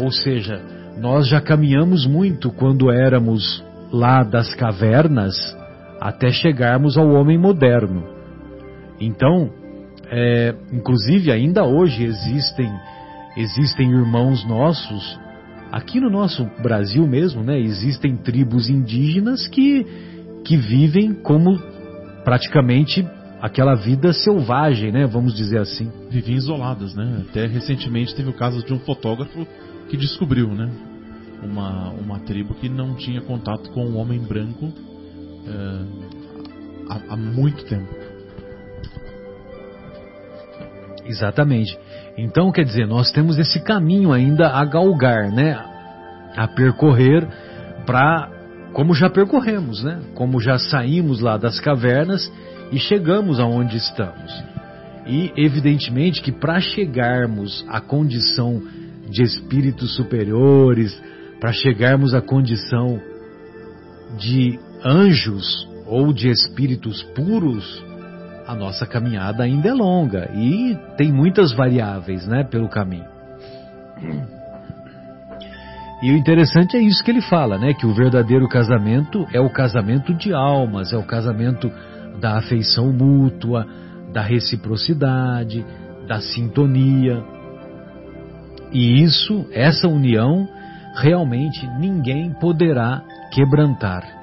Ou 0.00 0.12
seja, 0.12 0.62
nós 1.00 1.26
já 1.26 1.40
caminhamos 1.40 2.06
muito 2.06 2.52
quando 2.52 2.92
éramos 2.92 3.64
lá 3.92 4.22
das 4.22 4.54
cavernas 4.54 5.34
até 6.00 6.30
chegarmos 6.30 6.96
ao 6.96 7.10
homem 7.10 7.36
moderno. 7.36 8.04
Então, 9.00 9.50
é, 10.08 10.54
inclusive 10.72 11.32
ainda 11.32 11.64
hoje 11.64 12.04
existem 12.04 12.70
existem 13.36 13.90
irmãos 13.90 14.46
nossos 14.46 15.18
aqui 15.72 16.00
no 16.00 16.10
nosso 16.10 16.44
Brasil 16.62 17.06
mesmo, 17.06 17.42
né? 17.42 17.58
Existem 17.58 18.16
tribos 18.16 18.68
indígenas 18.68 19.46
que 19.48 19.86
que 20.44 20.56
vivem 20.56 21.12
como 21.12 21.58
praticamente 22.24 23.06
aquela 23.40 23.74
vida 23.74 24.12
selvagem, 24.12 24.92
né? 24.92 25.06
Vamos 25.06 25.34
dizer 25.34 25.58
assim. 25.58 25.90
Vivem 26.10 26.36
isoladas, 26.36 26.94
né? 26.94 27.24
Até 27.28 27.46
recentemente 27.46 28.14
teve 28.14 28.30
o 28.30 28.32
caso 28.32 28.64
de 28.64 28.72
um 28.72 28.78
fotógrafo 28.80 29.46
que 29.88 29.96
descobriu, 29.96 30.48
né? 30.54 30.70
Uma, 31.42 31.90
uma 31.90 32.18
tribo 32.20 32.54
que 32.54 32.68
não 32.68 32.94
tinha 32.94 33.20
contato 33.20 33.70
com 33.70 33.84
o 33.84 33.90
um 33.90 33.96
homem 33.98 34.18
branco 34.18 34.72
é, 35.46 35.84
há, 36.90 37.14
há 37.14 37.16
muito 37.16 37.64
tempo. 37.64 37.88
Exatamente. 41.04 41.78
Então, 42.18 42.50
quer 42.50 42.64
dizer, 42.64 42.84
nós 42.84 43.12
temos 43.12 43.38
esse 43.38 43.60
caminho 43.60 44.12
ainda 44.12 44.48
a 44.48 44.64
galgar, 44.64 45.30
né? 45.30 45.56
A 46.36 46.48
percorrer 46.48 47.24
para 47.86 48.28
como 48.72 48.92
já 48.92 49.08
percorremos, 49.08 49.84
né? 49.84 50.00
Como 50.14 50.40
já 50.40 50.58
saímos 50.58 51.20
lá 51.20 51.36
das 51.36 51.60
cavernas 51.60 52.30
e 52.72 52.78
chegamos 52.78 53.38
aonde 53.38 53.76
estamos. 53.76 54.32
E 55.06 55.32
evidentemente 55.36 56.20
que 56.20 56.32
para 56.32 56.60
chegarmos 56.60 57.64
à 57.68 57.80
condição 57.80 58.60
de 59.08 59.22
espíritos 59.22 59.94
superiores, 59.94 61.00
para 61.40 61.52
chegarmos 61.52 62.14
à 62.14 62.20
condição 62.20 63.00
de 64.18 64.58
anjos 64.84 65.68
ou 65.86 66.12
de 66.12 66.28
espíritos 66.28 67.02
puros, 67.14 67.87
a 68.48 68.54
nossa 68.54 68.86
caminhada 68.86 69.42
ainda 69.42 69.68
é 69.68 69.74
longa 69.74 70.30
e 70.32 70.74
tem 70.96 71.12
muitas 71.12 71.52
variáveis, 71.52 72.26
né, 72.26 72.42
pelo 72.42 72.66
caminho. 72.66 73.04
E 76.00 76.12
o 76.12 76.16
interessante 76.16 76.76
é 76.76 76.80
isso 76.80 77.04
que 77.04 77.10
ele 77.10 77.20
fala, 77.20 77.58
né, 77.58 77.74
que 77.74 77.84
o 77.84 77.92
verdadeiro 77.92 78.48
casamento 78.48 79.26
é 79.34 79.40
o 79.40 79.50
casamento 79.50 80.14
de 80.14 80.32
almas, 80.32 80.94
é 80.94 80.96
o 80.96 81.02
casamento 81.02 81.70
da 82.20 82.38
afeição 82.38 82.90
mútua, 82.90 83.66
da 84.12 84.22
reciprocidade, 84.22 85.66
da 86.06 86.20
sintonia. 86.20 87.22
E 88.72 89.02
isso, 89.02 89.46
essa 89.52 89.88
união, 89.88 90.48
realmente 90.94 91.66
ninguém 91.78 92.32
poderá 92.40 93.02
quebrantar. 93.30 94.17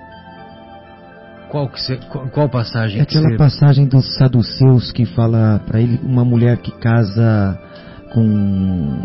Qual, 1.55 1.69
que 1.69 1.81
você, 1.81 1.95
qual, 2.11 2.27
qual 2.27 2.49
passagem? 2.49 2.99
É 2.99 3.03
aquela 3.03 3.29
você... 3.29 3.37
passagem 3.37 3.87
dos 3.87 4.17
saduceus 4.17 4.91
que 4.91 5.05
fala 5.05 5.61
para 5.65 5.79
ele 5.79 5.97
uma 6.03 6.25
mulher 6.25 6.57
que 6.57 6.69
casa 6.69 7.57
com 8.13 8.99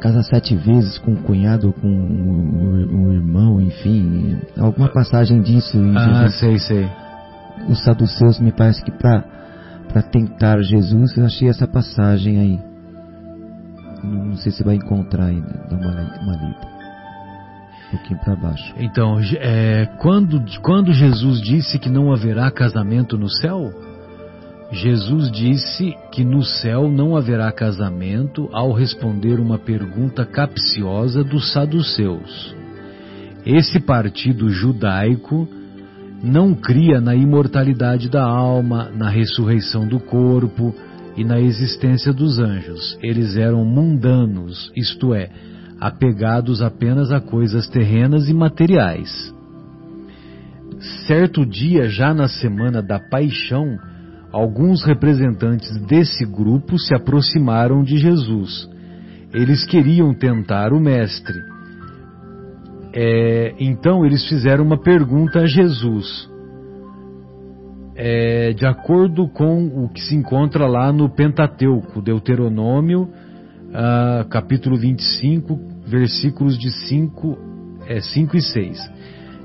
casa 0.00 0.20
sete 0.24 0.56
vezes 0.56 0.98
com 0.98 1.12
o 1.12 1.22
cunhado, 1.22 1.72
com 1.74 1.86
o, 1.86 3.06
o 3.06 3.12
irmão, 3.12 3.60
enfim, 3.60 4.36
alguma 4.58 4.88
passagem 4.88 5.42
disso. 5.42 5.78
ah, 5.96 6.26
Jesus, 6.26 6.40
sei, 6.40 6.58
sei. 6.58 6.90
Os 7.68 7.84
saduceus 7.84 8.40
me 8.40 8.50
parece 8.50 8.82
que 8.82 8.90
para 8.90 9.22
para 9.92 10.02
tentar 10.02 10.60
Jesus, 10.60 11.16
eu 11.16 11.24
achei 11.24 11.48
essa 11.48 11.68
passagem 11.68 12.40
aí. 12.40 12.60
Não 14.02 14.34
sei 14.38 14.50
se 14.50 14.64
vai 14.64 14.74
encontrar 14.74 15.26
ainda, 15.26 15.52
dá 15.70 15.76
uma, 15.76 15.92
uma 16.20 16.32
lida 16.32 16.81
pouquinho 17.92 18.18
para 18.20 18.34
baixo. 18.34 18.74
Então, 18.78 19.20
é, 19.38 19.86
quando, 20.00 20.42
quando 20.62 20.92
Jesus 20.92 21.40
disse 21.40 21.78
que 21.78 21.90
não 21.90 22.12
haverá 22.12 22.50
casamento 22.50 23.18
no 23.18 23.28
céu, 23.28 23.70
Jesus 24.72 25.30
disse 25.30 25.94
que 26.10 26.24
no 26.24 26.42
céu 26.42 26.88
não 26.90 27.14
haverá 27.14 27.52
casamento 27.52 28.48
ao 28.52 28.72
responder 28.72 29.38
uma 29.38 29.58
pergunta 29.58 30.24
capciosa 30.24 31.22
dos 31.22 31.52
saduceus. 31.52 32.56
Esse 33.44 33.78
partido 33.80 34.48
judaico 34.48 35.46
não 36.22 36.54
cria 36.54 37.00
na 37.00 37.14
imortalidade 37.14 38.08
da 38.08 38.22
alma, 38.22 38.90
na 38.94 39.10
ressurreição 39.10 39.86
do 39.86 40.00
corpo 40.00 40.74
e 41.16 41.24
na 41.24 41.38
existência 41.38 42.12
dos 42.12 42.38
anjos. 42.38 42.96
Eles 43.02 43.36
eram 43.36 43.64
mundanos, 43.64 44.72
isto 44.74 45.12
é, 45.12 45.28
apegados 45.82 46.62
apenas 46.62 47.10
a 47.10 47.20
coisas 47.20 47.68
terrenas 47.68 48.28
e 48.28 48.32
materiais. 48.32 49.10
Certo 51.08 51.44
dia, 51.44 51.88
já 51.88 52.14
na 52.14 52.28
semana 52.28 52.80
da 52.80 53.00
paixão, 53.00 53.76
alguns 54.30 54.84
representantes 54.84 55.76
desse 55.88 56.24
grupo 56.24 56.78
se 56.78 56.94
aproximaram 56.94 57.82
de 57.82 57.96
Jesus. 57.96 58.70
Eles 59.34 59.64
queriam 59.64 60.14
tentar 60.14 60.72
o 60.72 60.78
Mestre. 60.78 61.40
É, 62.94 63.52
então 63.58 64.06
eles 64.06 64.28
fizeram 64.28 64.64
uma 64.64 64.80
pergunta 64.80 65.40
a 65.40 65.46
Jesus. 65.46 66.30
É, 67.96 68.52
de 68.52 68.66
acordo 68.66 69.28
com 69.28 69.66
o 69.66 69.88
que 69.88 70.00
se 70.00 70.14
encontra 70.14 70.64
lá 70.68 70.92
no 70.92 71.10
Pentateuco, 71.10 72.00
Deuteronômio, 72.00 73.08
uh, 73.72 74.28
capítulo 74.28 74.76
25, 74.76 75.71
versículos 75.92 76.58
de 76.58 76.70
5, 76.70 77.38
é, 77.86 78.00
5 78.00 78.36
e 78.36 78.40
6. 78.40 78.78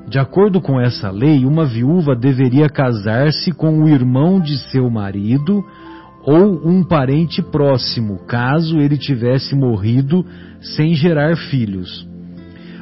De 0.07 0.17
acordo 0.17 0.61
com 0.61 0.79
essa 0.79 1.11
lei, 1.11 1.45
uma 1.45 1.65
viúva 1.65 2.15
deveria 2.15 2.69
casar-se 2.69 3.51
com 3.51 3.83
o 3.83 3.89
irmão 3.89 4.39
de 4.39 4.57
seu 4.71 4.89
marido 4.89 5.61
ou 6.23 6.65
um 6.65 6.81
parente 6.81 7.41
próximo, 7.41 8.19
caso 8.25 8.79
ele 8.79 8.97
tivesse 8.97 9.53
morrido 9.53 10.25
sem 10.61 10.93
gerar 10.93 11.35
filhos. 11.35 12.07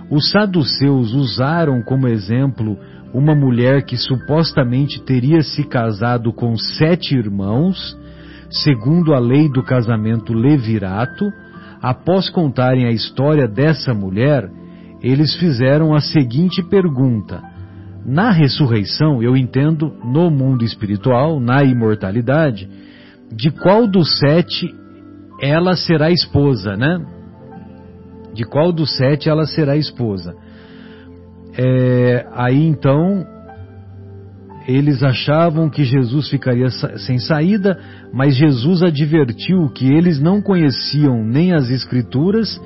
Os 0.10 0.32
saduceus 0.32 1.14
usaram 1.14 1.82
como 1.82 2.08
exemplo 2.08 2.78
uma 3.12 3.34
mulher 3.34 3.84
que 3.84 3.98
supostamente 3.98 5.02
teria 5.02 5.42
se 5.42 5.64
casado 5.64 6.32
com 6.32 6.56
sete 6.58 7.16
irmãos, 7.16 7.98
segundo 8.50 9.16
a 9.16 9.20
lei 9.20 9.50
do 9.50 9.64
casamento 9.64 10.32
levirato, 10.32 11.26
Após 11.82 12.30
contarem 12.30 12.86
a 12.86 12.92
história 12.92 13.48
dessa 13.48 13.94
mulher, 13.94 14.50
eles 15.02 15.36
fizeram 15.36 15.94
a 15.94 16.00
seguinte 16.00 16.64
pergunta: 16.64 17.42
Na 18.06 18.32
ressurreição, 18.32 19.22
eu 19.22 19.36
entendo 19.36 19.94
no 20.04 20.30
mundo 20.30 20.64
espiritual, 20.64 21.40
na 21.40 21.64
imortalidade, 21.64 22.70
de 23.32 23.52
qual 23.52 23.88
dos 23.88 24.18
sete 24.20 24.74
ela 25.42 25.76
será 25.76 26.10
esposa, 26.12 26.76
né? 26.76 27.00
De 28.34 28.44
qual 28.44 28.72
dos 28.72 28.96
sete 28.98 29.30
ela 29.30 29.46
será 29.46 29.76
esposa? 29.76 30.36
É, 31.58 32.26
aí 32.34 32.66
então 32.66 33.35
eles 34.68 35.04
achavam 35.04 35.70
que 35.70 35.84
Jesus 35.84 36.30
ficaria 36.30 36.70
sem 36.98 37.20
saída, 37.20 37.78
mas 38.12 38.36
Jesus 38.36 38.82
advertiu 38.82 39.70
que 39.70 39.94
eles 39.94 40.20
não 40.20 40.42
conheciam 40.42 41.24
nem 41.24 41.54
as 41.54 41.70
Escrituras 41.70 42.60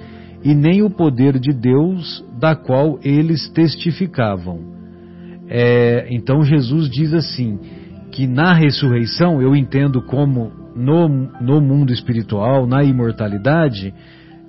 e 0.43 0.53
nem 0.53 0.81
o 0.81 0.89
poder 0.89 1.37
de 1.37 1.51
Deus 1.51 2.23
da 2.39 2.55
qual 2.55 2.99
eles 3.03 3.49
testificavam. 3.49 4.59
É, 5.49 6.07
então 6.11 6.43
Jesus 6.43 6.89
diz 6.89 7.13
assim: 7.13 7.59
que 8.11 8.27
na 8.27 8.53
ressurreição 8.53 9.41
eu 9.41 9.55
entendo 9.55 10.01
como 10.01 10.51
no, 10.75 11.07
no 11.41 11.61
mundo 11.61 11.91
espiritual, 11.91 12.65
na 12.65 12.83
imortalidade, 12.83 13.93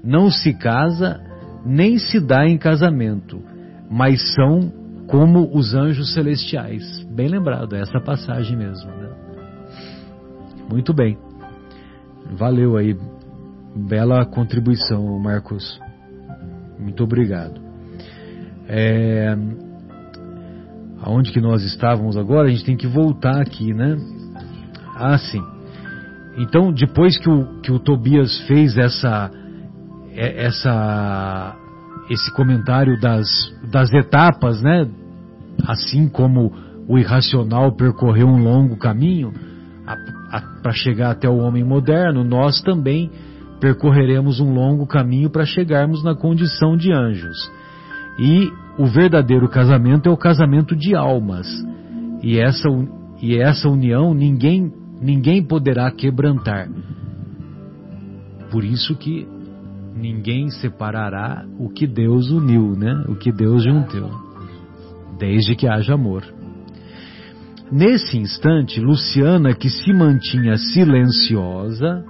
não 0.05 0.31
se 0.31 0.55
casa 0.55 1.21
nem 1.65 1.99
se 1.99 2.19
dá 2.21 2.47
em 2.47 2.57
casamento, 2.57 3.43
mas 3.91 4.35
são 4.35 4.73
como 5.11 5.51
os 5.53 5.75
anjos 5.75 6.15
celestiais. 6.15 7.05
Bem 7.11 7.29
lembrado, 7.29 7.75
é 7.75 7.81
essa 7.81 8.01
passagem 8.01 8.57
mesmo. 8.57 8.89
Né? 8.91 9.11
Muito 10.71 10.95
bem. 10.95 11.19
Valeu 12.39 12.77
aí. 12.77 12.97
Bela 13.75 14.25
contribuição, 14.25 15.19
Marcos. 15.19 15.81
Muito 16.79 17.03
obrigado. 17.03 17.61
É... 18.69 19.37
Aonde 21.03 21.33
que 21.33 21.41
nós 21.41 21.65
estávamos 21.65 22.17
agora? 22.17 22.47
A 22.47 22.51
gente 22.51 22.65
tem 22.65 22.77
que 22.77 22.87
voltar 22.87 23.41
aqui, 23.41 23.75
né? 23.75 23.97
Ah, 24.95 25.19
sim. 25.19 25.43
Então, 26.37 26.73
depois 26.73 27.19
que 27.19 27.29
o, 27.29 27.61
que 27.61 27.73
o 27.73 27.81
Tobias 27.81 28.39
fez 28.47 28.77
essa, 28.77 29.31
é, 30.15 30.45
essa, 30.45 31.57
esse 32.09 32.33
comentário 32.35 33.01
das, 33.01 33.29
das 33.73 33.93
etapas, 33.93 34.63
né? 34.63 34.87
Assim 35.67 36.09
como 36.09 36.53
o 36.89 36.99
irracional 36.99 37.73
percorreu 37.73 38.27
um 38.27 38.43
longo 38.43 38.77
caminho 38.77 39.33
para 40.63 40.73
chegar 40.73 41.11
até 41.11 41.29
o 41.29 41.39
homem 41.39 41.65
moderno, 41.65 42.25
nós 42.25 42.61
também 42.63 43.11
percorreremos 43.61 44.41
um 44.41 44.53
longo 44.53 44.87
caminho 44.87 45.31
para 45.31 45.45
chegarmos 45.45 46.03
na 46.03 46.15
condição 46.15 46.77
de 46.77 46.93
anjos. 46.93 47.37
E 48.19 48.51
o 48.79 48.87
verdadeiro 48.87 49.49
casamento 49.49 50.09
é 50.09 50.13
o 50.13 50.17
casamento 50.17 50.75
de 50.75 50.95
almas. 50.95 51.47
E 52.23 52.39
essa, 52.39 52.69
e 53.21 53.37
essa 53.37 53.69
união 53.69 54.15
ninguém, 54.15 54.73
ninguém 55.01 55.43
poderá 55.43 55.91
quebrantar. 55.91 56.69
Por 58.51 58.65
isso 58.65 58.97
que 58.97 59.29
ninguém 59.95 60.51
separará 60.51 61.45
o 61.59 61.69
que 61.69 61.87
Deus 61.87 62.31
uniu, 62.31 62.75
né? 62.77 63.05
O 63.09 63.15
que 63.15 63.31
Deus 63.31 63.63
juntou. 63.63 64.30
Desde 65.21 65.55
que 65.55 65.69
haja 65.69 65.93
amor. 65.93 66.25
Nesse 67.71 68.17
instante, 68.17 68.81
Luciana, 68.81 69.55
que 69.55 69.69
se 69.69 69.93
mantinha 69.93 70.57
silenciosa, 70.57 72.03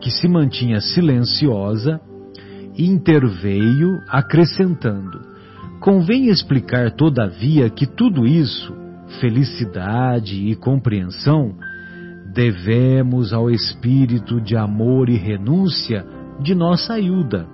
que 0.00 0.10
se 0.10 0.26
mantinha 0.26 0.80
silenciosa, 0.80 2.00
interveio, 2.76 4.00
acrescentando: 4.08 5.20
Convém 5.80 6.26
explicar, 6.26 6.90
todavia, 6.90 7.70
que 7.70 7.86
tudo 7.86 8.26
isso, 8.26 8.74
felicidade 9.20 10.48
e 10.48 10.56
compreensão, 10.56 11.54
devemos 12.34 13.32
ao 13.32 13.48
espírito 13.48 14.40
de 14.40 14.56
amor 14.56 15.08
e 15.08 15.16
renúncia 15.16 16.04
de 16.40 16.52
nossa 16.52 16.94
Ailda. 16.94 17.51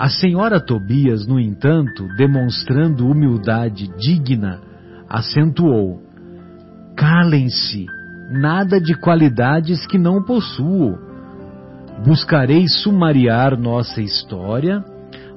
A 0.00 0.08
senhora 0.08 0.58
Tobias, 0.58 1.26
no 1.26 1.38
entanto, 1.38 2.08
demonstrando 2.16 3.06
humildade 3.06 3.86
digna, 3.98 4.58
acentuou: 5.06 6.00
Calem-se, 6.96 7.84
nada 8.30 8.80
de 8.80 8.94
qualidades 8.94 9.86
que 9.86 9.98
não 9.98 10.22
possuo. 10.22 10.98
Buscarei 12.02 12.66
sumariar 12.66 13.58
nossa 13.58 14.00
história, 14.00 14.82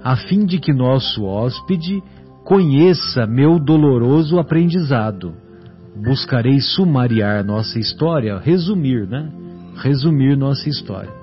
a 0.01 0.15
fim 0.15 0.45
de 0.45 0.59
que 0.59 0.71
nosso 0.71 1.25
hóspede 1.25 2.01
conheça 2.45 3.27
meu 3.27 3.59
doloroso 3.59 4.39
aprendizado. 4.39 5.33
Buscarei 5.93 6.61
sumariar 6.61 7.43
nossa 7.43 7.77
história, 7.79 8.37
resumir, 8.37 9.09
né? 9.09 9.29
Resumir 9.75 10.37
nossa 10.37 10.69
história. 10.69 11.22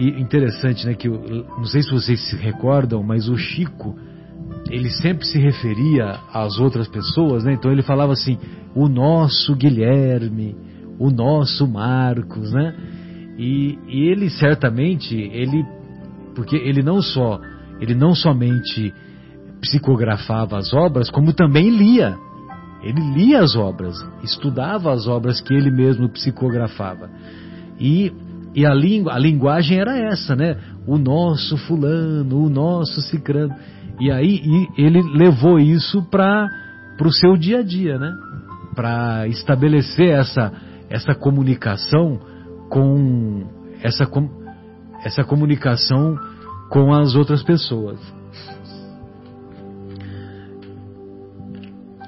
E 0.00 0.18
interessante, 0.18 0.86
né? 0.86 0.94
Que 0.94 1.08
eu, 1.08 1.44
não 1.58 1.66
sei 1.66 1.82
se 1.82 1.90
vocês 1.90 2.30
se 2.30 2.36
recordam, 2.36 3.02
mas 3.02 3.28
o 3.28 3.36
Chico 3.36 3.94
ele 4.70 4.88
sempre 4.88 5.26
se 5.26 5.38
referia 5.38 6.18
às 6.32 6.58
outras 6.58 6.88
pessoas, 6.88 7.44
né? 7.44 7.52
Então 7.52 7.70
ele 7.70 7.82
falava 7.82 8.14
assim: 8.14 8.38
o 8.74 8.88
nosso 8.88 9.54
Guilherme, 9.54 10.56
o 10.98 11.10
nosso 11.10 11.68
Marcos, 11.68 12.50
né? 12.50 12.74
E, 13.38 13.78
e 13.88 14.08
ele 14.08 14.30
certamente, 14.30 15.14
ele, 15.14 15.64
porque 16.34 16.56
ele 16.56 16.82
não 16.82 17.02
só, 17.02 17.38
ele 17.78 17.94
não 17.94 18.14
somente 18.14 18.94
psicografava 19.60 20.56
as 20.56 20.72
obras, 20.72 21.10
como 21.10 21.34
também 21.34 21.68
lia. 21.68 22.16
Ele 22.82 23.00
lia 23.12 23.40
as 23.40 23.54
obras, 23.54 24.02
estudava 24.22 24.92
as 24.92 25.06
obras 25.06 25.42
que 25.42 25.52
ele 25.52 25.70
mesmo 25.70 26.08
psicografava. 26.08 27.10
E, 27.78 28.10
e 28.54 28.66
a, 28.66 28.74
língua, 28.74 29.14
a 29.14 29.18
linguagem 29.18 29.78
era 29.78 29.96
essa, 29.96 30.34
né? 30.34 30.56
O 30.86 30.98
nosso 30.98 31.56
fulano, 31.56 32.44
o 32.44 32.50
nosso 32.50 33.00
cicrano. 33.02 33.54
E 34.00 34.10
aí 34.10 34.40
e 34.44 34.68
ele 34.76 35.02
levou 35.16 35.58
isso 35.58 36.02
para 36.10 36.48
o 37.04 37.12
seu 37.12 37.36
dia 37.36 37.60
a 37.60 37.62
dia, 37.62 37.98
né? 37.98 38.12
Para 38.74 39.28
estabelecer 39.28 40.10
essa, 40.10 40.52
essa 40.88 41.14
comunicação 41.14 42.18
com 42.68 43.46
essa, 43.82 44.08
essa 45.04 45.22
comunicação 45.22 46.18
com 46.70 46.92
as 46.92 47.14
outras 47.14 47.42
pessoas. 47.42 47.98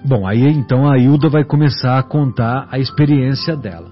Bom, 0.05 0.27
aí 0.27 0.43
então 0.49 0.91
a 0.91 0.99
Hilda 0.99 1.29
vai 1.29 1.45
começar 1.45 1.99
a 1.99 2.03
contar 2.03 2.67
a 2.71 2.79
experiência 2.79 3.57
dela. 3.57 3.92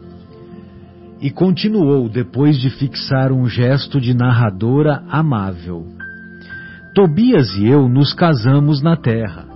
E 1.20 1.30
continuou 1.30 2.08
depois 2.08 2.58
de 2.58 2.70
fixar 2.70 3.30
um 3.30 3.46
gesto 3.46 4.00
de 4.00 4.14
narradora 4.14 5.02
amável. 5.08 5.84
Tobias 6.94 7.54
e 7.56 7.66
eu 7.66 7.88
nos 7.88 8.14
casamos 8.14 8.82
na 8.82 8.96
terra, 8.96 9.46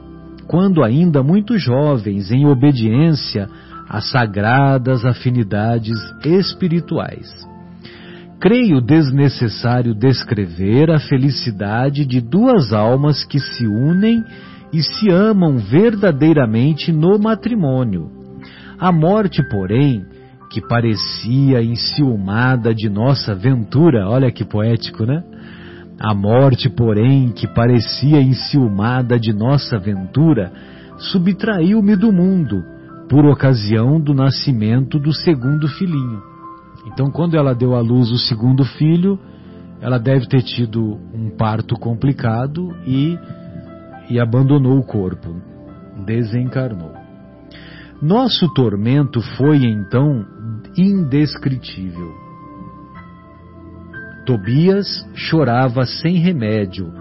quando 0.47 0.85
ainda 0.85 1.23
muito 1.23 1.59
jovens, 1.59 2.31
em 2.31 2.47
obediência 2.47 3.49
às 3.89 4.11
sagradas 4.11 5.07
afinidades 5.07 5.99
espirituais. 6.25 7.29
Creio 8.39 8.81
desnecessário 8.81 9.95
descrever 9.95 10.91
a 10.91 10.99
felicidade 10.99 12.05
de 12.05 12.21
duas 12.21 12.75
almas 12.75 13.25
que 13.25 13.41
se 13.41 13.67
unem 13.67 14.23
e 14.71 14.83
se 14.83 15.09
amam 15.09 15.57
verdadeiramente 15.57 16.93
no 16.93 17.19
matrimônio. 17.19 18.11
A 18.79 18.93
morte, 18.93 19.43
porém, 19.49 20.05
que 20.55 20.61
parecia 20.61 21.61
enciumada 21.65 22.73
de 22.73 22.89
nossa 22.89 23.35
ventura, 23.35 24.09
olha 24.09 24.31
que 24.31 24.45
poético, 24.45 25.05
né? 25.05 25.21
A 25.99 26.15
morte, 26.15 26.71
porém, 26.71 27.33
que 27.33 27.49
parecia 27.49 28.23
enciumada 28.23 29.19
de 29.19 29.33
nossa 29.33 29.81
ventura, 29.81 30.53
subtraiu-me 30.97 31.97
do 31.97 32.13
mundo, 32.13 32.63
por 33.09 33.27
ocasião 33.27 34.01
do 34.01 34.15
nascimento 34.15 34.97
do 34.97 35.13
segundo 35.13 35.67
filhinho. 35.67 36.23
Então, 36.87 37.11
quando 37.11 37.37
ela 37.37 37.53
deu 37.53 37.75
à 37.75 37.81
luz 37.81 38.13
o 38.13 38.19
segundo 38.19 38.65
filho, 38.65 39.19
ela 39.81 39.99
deve 39.99 40.29
ter 40.29 40.43
tido 40.43 41.01
um 41.13 41.31
parto 41.37 41.75
complicado 41.75 42.73
e, 42.87 43.19
e 44.09 44.21
abandonou 44.21 44.79
o 44.79 44.87
corpo, 44.87 45.35
desencarnou. 46.07 46.93
Nosso 48.01 48.53
tormento 48.55 49.21
foi 49.37 49.65
então 49.65 50.34
indescritível. 50.77 52.13
Tobias 54.27 54.87
chorava 55.15 55.85
sem 55.85 56.17
remédio, 56.17 56.93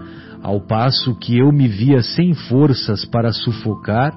ao 0.42 0.60
passo 0.60 1.14
que 1.18 1.38
eu 1.38 1.50
me 1.50 1.66
via 1.66 2.02
sem 2.02 2.34
forças 2.34 3.04
para 3.04 3.32
sufocar 3.32 4.14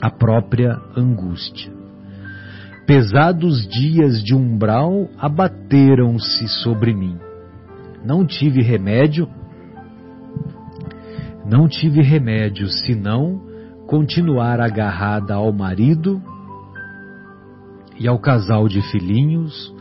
a 0.00 0.10
própria 0.10 0.80
angústia. 0.96 1.72
Pesados 2.86 3.66
dias 3.66 4.22
de 4.22 4.34
umbral 4.34 5.10
abateram-se 5.18 6.46
sobre 6.62 6.94
mim. 6.94 7.18
Não 8.04 8.24
tive 8.24 8.62
remédio, 8.62 9.28
não 11.44 11.66
tive 11.66 12.00
remédio 12.02 12.68
senão 12.68 13.42
continuar 13.88 14.60
agarrada 14.60 15.34
ao 15.34 15.52
marido 15.52 16.22
e 17.98 18.06
ao 18.06 18.18
casal 18.18 18.68
de 18.68 18.82
filhinhos, 18.90 19.74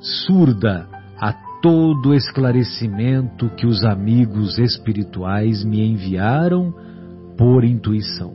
surda 0.00 0.86
a 1.18 1.32
todo 1.60 2.14
esclarecimento 2.14 3.48
que 3.56 3.66
os 3.66 3.84
amigos 3.84 4.58
espirituais 4.58 5.64
me 5.64 5.84
enviaram 5.84 6.72
por 7.36 7.64
intuição. 7.64 8.34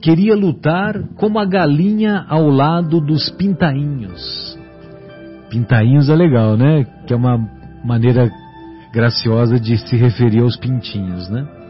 Queria 0.00 0.34
lutar 0.34 1.02
como 1.16 1.38
a 1.38 1.46
galinha 1.46 2.26
ao 2.28 2.48
lado 2.50 3.00
dos 3.00 3.30
pintainhos. 3.30 4.58
Pintainhos 5.48 6.10
é 6.10 6.14
legal, 6.14 6.56
né? 6.56 6.84
Que 7.06 7.14
é 7.14 7.16
uma 7.16 7.38
maneira 7.84 8.30
graciosa 8.92 9.58
de 9.58 9.78
se 9.78 9.96
referir 9.96 10.42
aos 10.42 10.56
pintinhos, 10.56 11.28
né? 11.30 11.63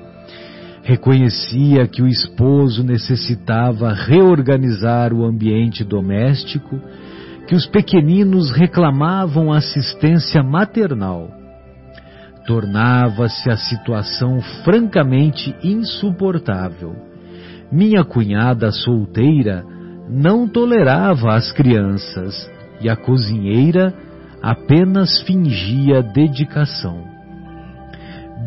Reconhecia 0.84 1.88
que 1.88 2.02
o 2.02 2.06
esposo 2.06 2.84
necessitava 2.84 3.94
reorganizar 3.94 5.14
o 5.14 5.24
ambiente 5.24 5.82
doméstico, 5.82 6.78
que 7.48 7.54
os 7.54 7.66
pequeninos 7.66 8.50
reclamavam 8.50 9.50
assistência 9.50 10.42
maternal. 10.42 11.30
Tornava-se 12.46 13.50
a 13.50 13.56
situação 13.56 14.42
francamente 14.62 15.56
insuportável. 15.62 16.94
Minha 17.72 18.04
cunhada 18.04 18.70
solteira 18.70 19.64
não 20.10 20.46
tolerava 20.46 21.34
as 21.34 21.50
crianças 21.50 22.50
e 22.82 22.90
a 22.90 22.96
cozinheira 22.96 23.94
apenas 24.42 25.22
fingia 25.22 26.02
dedicação. 26.02 27.13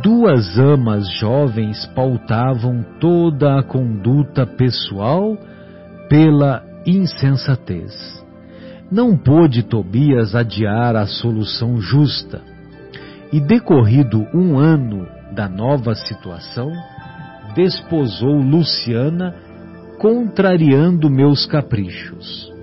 Duas 0.02 0.60
amas 0.60 1.10
jovens 1.20 1.86
pautavam 1.96 2.86
toda 3.00 3.60
a 3.60 3.64
conduta 3.64 4.46
pessoal 4.46 5.38
pela 6.08 6.64
insensatez. 6.86 7.94
Não 8.92 9.18
pôde 9.18 9.64
Tobias 9.64 10.36
adiar 10.36 10.96
a 10.96 11.06
solução 11.06 11.82
justa. 11.82 12.42
E 13.34 13.40
decorrido 13.40 14.26
um 14.34 14.58
ano 14.58 15.08
da 15.34 15.50
nova 15.50 15.96
situação, 15.96 16.72
desposou 17.56 18.36
Luciana, 18.36 19.36
contrariando 20.00 21.10
meus 21.10 21.46
caprichos. 21.46 22.54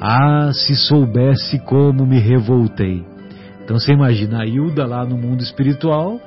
Ah, 0.00 0.50
se 0.52 0.74
soubesse 0.74 1.58
como 1.60 2.04
me 2.04 2.18
revoltei. 2.18 3.04
Então 3.64 3.78
você 3.78 3.92
imagina 3.92 4.42
a 4.42 4.46
Hilda 4.46 4.84
lá 4.84 5.04
no 5.06 5.16
mundo 5.16 5.42
espiritual, 5.42 6.20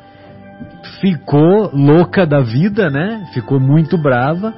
ficou 0.99 1.69
louca 1.73 2.25
da 2.25 2.41
vida, 2.41 2.89
né? 2.89 3.25
Ficou 3.33 3.59
muito 3.59 3.97
brava, 3.97 4.53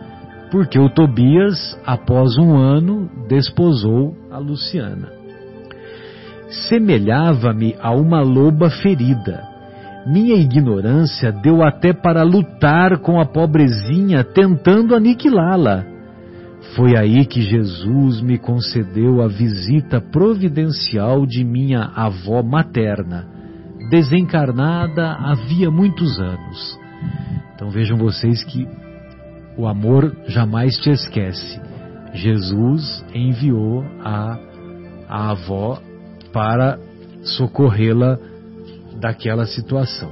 porque 0.52 0.78
o 0.80 0.90
Tobias, 0.90 1.80
após 1.86 2.38
um 2.38 2.56
ano, 2.56 3.10
desposou 3.28 4.16
a 4.30 4.38
Luciana. 4.38 5.10
Semelhava-me 6.68 7.76
a 7.80 7.92
uma 7.92 8.22
loba 8.22 8.70
ferida. 8.70 9.42
Minha 10.06 10.36
ignorância 10.36 11.32
deu 11.32 11.64
até 11.64 11.94
para 11.94 12.24
lutar 12.24 12.98
com 13.00 13.20
a 13.22 13.26
pobrezinha, 13.26 14.24
tentando 14.24 14.96
aniquilá-la. 14.96 15.86
Foi 16.76 16.98
aí 16.98 17.26
que 17.26 17.42
Jesus 17.42 18.22
me 18.22 18.38
concedeu 18.38 19.22
a 19.22 19.28
visita 19.28 20.02
providencial 20.02 21.26
de 21.26 21.44
minha 21.44 21.92
avó 21.96 22.42
materna, 22.42 23.28
desencarnada 23.92 25.12
havia 25.12 25.70
muitos 25.70 26.18
anos. 26.18 26.80
Então 27.54 27.70
vejam 27.70 27.98
vocês 27.98 28.42
que 28.46 28.66
o 29.58 29.68
amor 29.68 30.16
jamais 30.28 30.78
te 30.78 30.90
esquece. 30.90 31.60
Jesus 32.14 33.06
enviou 33.14 33.84
a, 34.04 34.40
a 35.10 35.32
avó 35.32 35.82
para 36.32 36.80
socorrê-la 37.22 38.18
daquela 39.00 39.46
situação. 39.46 40.10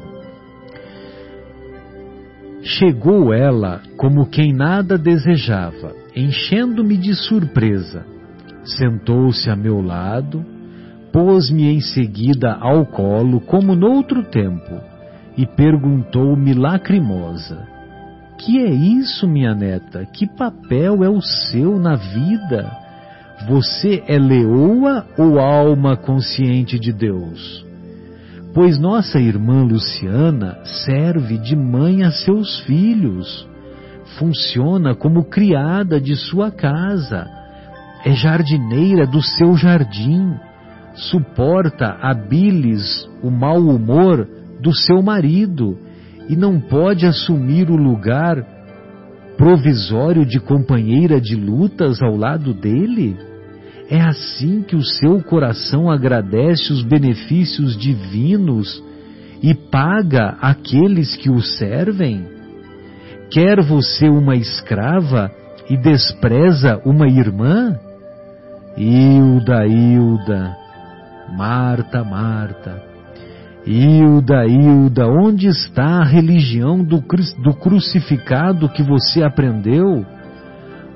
Chegou 2.61 3.33
ela 3.33 3.81
como 3.95 4.29
quem 4.29 4.53
nada 4.53 4.97
desejava, 4.97 5.95
enchendo-me 6.13 6.97
de 6.97 7.15
surpresa. 7.15 8.05
Sentou-se 8.65 9.49
a 9.49 9.55
meu 9.55 9.81
lado, 9.81 10.45
pôs-me 11.19 11.69
em 11.69 11.81
seguida 11.81 12.53
ao 12.61 12.85
colo, 12.85 13.41
como 13.41 13.75
noutro 13.75 14.23
tempo, 14.23 14.79
e 15.35 15.45
perguntou-me 15.45 16.53
lacrimosa: 16.53 17.67
Que 18.37 18.59
é 18.59 18.69
isso, 18.69 19.27
minha 19.27 19.53
neta? 19.53 20.05
Que 20.05 20.25
papel 20.25 21.03
é 21.03 21.09
o 21.09 21.21
seu 21.21 21.77
na 21.77 21.95
vida? 21.95 22.71
Você 23.49 24.01
é 24.07 24.17
leoa 24.17 25.05
ou 25.17 25.39
alma 25.39 25.97
consciente 25.97 26.79
de 26.79 26.93
Deus? 26.93 27.65
Pois 28.53 28.79
nossa 28.79 29.19
irmã 29.19 29.63
Luciana 29.63 30.57
serve 30.85 31.37
de 31.37 31.53
mãe 31.53 32.03
a 32.03 32.11
seus 32.11 32.61
filhos, 32.61 33.45
funciona 34.17 34.95
como 34.95 35.25
criada 35.25 35.99
de 35.99 36.15
sua 36.15 36.49
casa, 36.49 37.27
é 38.05 38.13
jardineira 38.13 39.05
do 39.05 39.21
seu 39.21 39.55
jardim, 39.57 40.33
suporta 40.93 41.97
a 42.01 42.13
bilis, 42.13 43.07
o 43.23 43.29
mau 43.29 43.59
humor 43.59 44.27
do 44.61 44.73
seu 44.73 45.01
marido 45.01 45.77
e 46.27 46.35
não 46.35 46.59
pode 46.59 47.05
assumir 47.05 47.69
o 47.69 47.75
lugar 47.75 48.45
provisório 49.37 50.25
de 50.25 50.39
companheira 50.39 51.19
de 51.19 51.35
lutas 51.35 52.01
ao 52.01 52.15
lado 52.15 52.53
dele? 52.53 53.17
É 53.89 54.01
assim 54.01 54.61
que 54.61 54.75
o 54.75 54.83
seu 54.83 55.23
coração 55.23 55.89
agradece 55.89 56.71
os 56.71 56.83
benefícios 56.83 57.75
divinos 57.75 58.83
e 59.41 59.53
paga 59.55 60.37
aqueles 60.41 61.15
que 61.15 61.29
o 61.29 61.41
servem? 61.41 62.27
Quer 63.31 63.63
você 63.63 64.07
uma 64.07 64.35
escrava 64.35 65.31
e 65.69 65.77
despreza 65.77 66.81
uma 66.85 67.07
irmã? 67.07 67.79
Hilda, 68.77 69.65
Hilda, 69.65 70.55
Marta, 71.35 72.03
Marta, 72.03 72.81
Hilda, 73.65 74.47
Hilda, 74.47 75.07
onde 75.07 75.47
está 75.47 75.99
a 75.99 76.03
religião 76.03 76.83
do, 76.83 77.03
do 77.43 77.53
crucificado 77.53 78.69
que 78.69 78.81
você 78.81 79.23
aprendeu? 79.23 80.05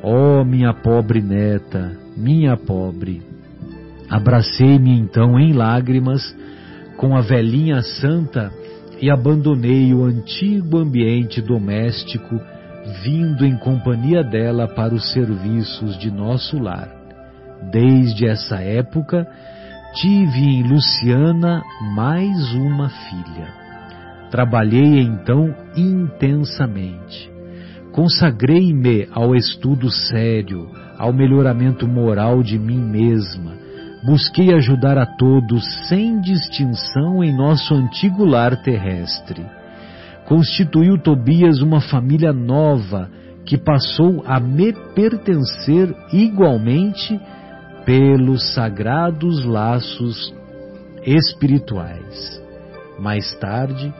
Oh, 0.02 0.44
minha 0.44 0.74
pobre 0.74 1.22
neta, 1.22 1.92
minha 2.18 2.58
pobre. 2.58 3.22
Abracei-me 4.10 4.92
então 4.92 5.40
em 5.40 5.54
lágrimas 5.54 6.36
com 6.98 7.16
a 7.16 7.22
velhinha 7.22 7.82
santa 7.82 8.52
e 9.02 9.10
abandonei 9.10 9.94
o 9.94 10.04
antigo 10.04 10.78
ambiente 10.78 11.42
doméstico, 11.42 12.40
vindo 13.04 13.46
em 13.46 13.58
companhia 13.58 14.24
dela 14.24 14.68
para 14.68 14.94
os 14.94 15.12
serviços 15.12 15.98
de 15.98 16.10
nosso 16.10 16.58
lar. 16.58 16.90
Desde 17.72 18.28
essa 18.28 18.62
época, 18.62 19.28
tive 19.94 20.40
em 20.40 20.64
Luciana 20.64 21.64
mais 21.96 22.54
uma 22.56 22.90
filha. 22.90 23.54
Trabalhei 24.32 25.00
então 25.02 25.54
intensamente. 25.78 27.32
Consagrei-me 27.92 29.08
ao 29.12 29.36
estudo 29.36 29.92
sério, 29.92 30.68
ao 30.98 31.14
melhoramento 31.14 31.88
moral 31.88 32.42
de 32.42 32.58
mim 32.58 32.80
mesma. 32.80 33.54
Busquei 34.04 34.54
ajudar 34.56 34.98
a 34.98 35.06
todos 35.06 35.64
sem 35.88 36.20
distinção 36.20 37.24
em 37.24 37.36
nosso 37.36 37.76
antigo 37.76 38.26
lar 38.26 38.64
terrestre. 38.64 39.46
Constituiu 40.26 40.98
Tobias 40.98 41.62
uma 41.62 41.80
família 41.80 42.34
nova 42.34 43.10
que 43.46 43.58
passou 43.58 44.24
a 44.26 44.40
me 44.40 44.74
pertencer 44.96 45.94
igualmente 46.12 47.20
pelos 47.86 48.54
sagrados 48.54 49.46
laços 49.46 50.34
espirituais. 51.06 52.42
Mais 53.00 53.34
tarde, 53.40 53.94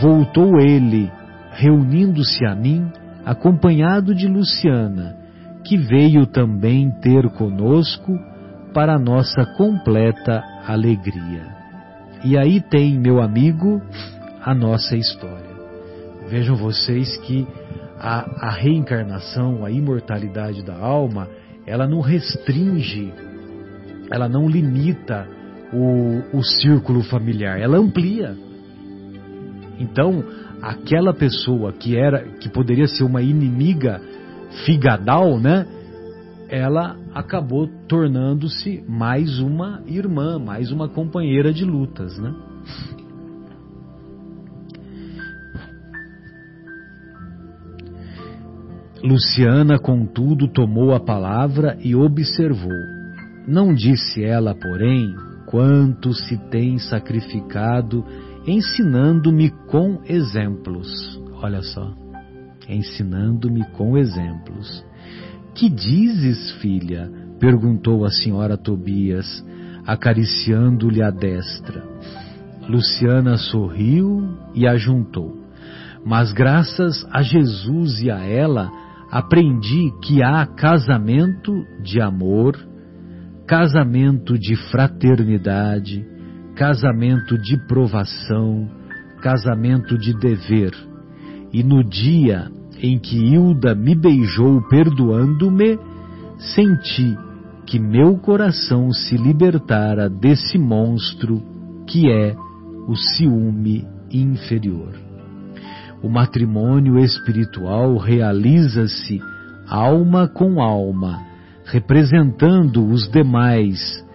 voltou 0.00 0.60
ele, 0.60 1.10
reunindo-se 1.52 2.44
a 2.44 2.54
mim, 2.54 2.90
acompanhado 3.24 4.14
de 4.14 4.28
Luciana, 4.28 5.16
que 5.64 5.76
veio 5.76 6.26
também 6.26 6.90
ter 7.00 7.28
conosco 7.30 8.16
para 8.72 8.98
nossa 8.98 9.44
completa 9.56 10.42
alegria. 10.66 11.56
E 12.24 12.36
aí 12.36 12.60
tem, 12.60 12.98
meu 12.98 13.20
amigo, 13.20 13.80
a 14.42 14.54
nossa 14.54 14.96
história. 14.96 15.56
Vejam 16.28 16.56
vocês 16.56 17.16
que 17.18 17.46
a, 17.98 18.48
a 18.48 18.50
reencarnação, 18.50 19.64
a 19.64 19.70
imortalidade 19.70 20.62
da 20.62 20.76
alma, 20.76 21.28
ela 21.66 21.86
não 21.86 22.00
restringe, 22.00 23.12
ela 24.10 24.28
não 24.28 24.48
limita 24.48 25.26
o, 25.72 26.38
o 26.38 26.42
círculo 26.42 27.02
familiar, 27.02 27.60
ela 27.60 27.76
amplia. 27.76 28.36
Então, 29.78 30.24
aquela 30.62 31.12
pessoa 31.12 31.72
que 31.72 31.96
era, 31.96 32.24
que 32.38 32.48
poderia 32.48 32.86
ser 32.86 33.04
uma 33.04 33.20
inimiga 33.20 34.00
figadal, 34.64 35.38
né? 35.38 35.66
Ela 36.48 36.96
acabou 37.12 37.68
tornando-se 37.88 38.82
mais 38.88 39.40
uma 39.40 39.82
irmã, 39.86 40.38
mais 40.38 40.70
uma 40.70 40.88
companheira 40.88 41.52
de 41.52 41.64
lutas, 41.64 42.16
né? 42.18 42.32
Luciana, 49.02 49.78
contudo, 49.78 50.48
tomou 50.48 50.94
a 50.94 51.00
palavra 51.00 51.76
e 51.80 51.94
observou. 51.94 52.78
Não 53.46 53.72
disse 53.74 54.24
ela, 54.24 54.54
porém, 54.54 55.14
quanto 55.46 56.12
se 56.12 56.36
tem 56.50 56.78
sacrificado 56.78 58.04
ensinando-me 58.46 59.50
com 59.68 60.00
exemplos. 60.06 61.20
Olha 61.42 61.62
só. 61.62 61.92
ensinando-me 62.68 63.64
com 63.72 63.96
exemplos. 63.96 64.84
Que 65.54 65.68
dizes, 65.68 66.52
filha? 66.60 67.10
perguntou 67.38 68.04
a 68.04 68.10
senhora 68.10 68.56
Tobias, 68.56 69.44
acariciando-lhe 69.86 71.02
a 71.02 71.10
destra. 71.10 71.84
Luciana 72.68 73.36
sorriu 73.36 74.36
e 74.54 74.66
ajuntou. 74.66 75.36
Mas 76.04 76.32
graças 76.32 77.06
a 77.10 77.22
Jesus 77.22 78.00
e 78.00 78.10
a 78.10 78.20
ela, 78.24 78.70
aprendi 79.10 79.92
que 80.02 80.22
há 80.22 80.44
casamento 80.46 81.52
de 81.82 82.00
amor, 82.00 82.56
casamento 83.46 84.38
de 84.38 84.56
fraternidade, 84.70 86.04
casamento 86.54 87.38
de 87.38 87.56
provação, 87.66 88.68
casamento 89.22 89.96
de 89.96 90.12
dever. 90.18 90.72
E 91.52 91.62
no 91.62 91.84
dia 91.84 92.50
em 92.80 92.98
que 92.98 93.16
Hilda 93.16 93.74
me 93.74 93.94
beijou 93.94 94.60
perdoando-me, 94.68 95.78
senti 96.38 97.16
que 97.66 97.78
meu 97.78 98.16
coração 98.18 98.92
se 98.92 99.16
libertara 99.16 100.08
desse 100.08 100.58
monstro 100.58 101.42
que 101.86 102.10
é 102.10 102.34
o 102.86 102.94
ciúme 102.94 103.84
inferior. 104.10 105.05
O 106.06 106.08
matrimônio 106.08 107.00
espiritual 107.00 107.96
realiza-se 107.96 109.20
alma 109.66 110.28
com 110.28 110.62
alma, 110.62 111.20
representando 111.64 112.86
os 112.86 113.10
demais, 113.10 114.06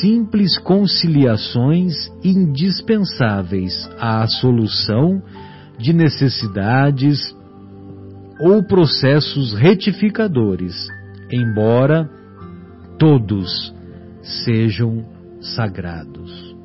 simples 0.00 0.56
conciliações 0.56 1.92
indispensáveis 2.24 3.74
à 4.00 4.26
solução 4.26 5.22
de 5.78 5.92
necessidades 5.92 7.20
ou 8.40 8.62
processos 8.62 9.52
retificadores, 9.52 10.88
embora 11.30 12.08
todos 12.98 13.70
sejam 14.22 15.04
sagrados. 15.42 16.56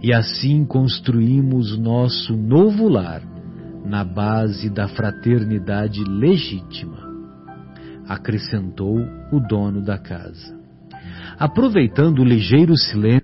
E 0.00 0.14
assim 0.14 0.64
construímos 0.64 1.76
nosso 1.76 2.36
novo 2.36 2.88
lar 2.88 3.39
na 3.84 4.04
base 4.04 4.70
da 4.70 4.88
fraternidade 4.88 6.02
legítima, 6.04 7.08
acrescentou 8.08 8.98
o 9.32 9.40
dono 9.40 9.82
da 9.82 9.98
casa. 9.98 10.58
Aproveitando 11.38 12.20
o 12.20 12.24
ligeiro 12.24 12.76
silêncio, 12.76 13.20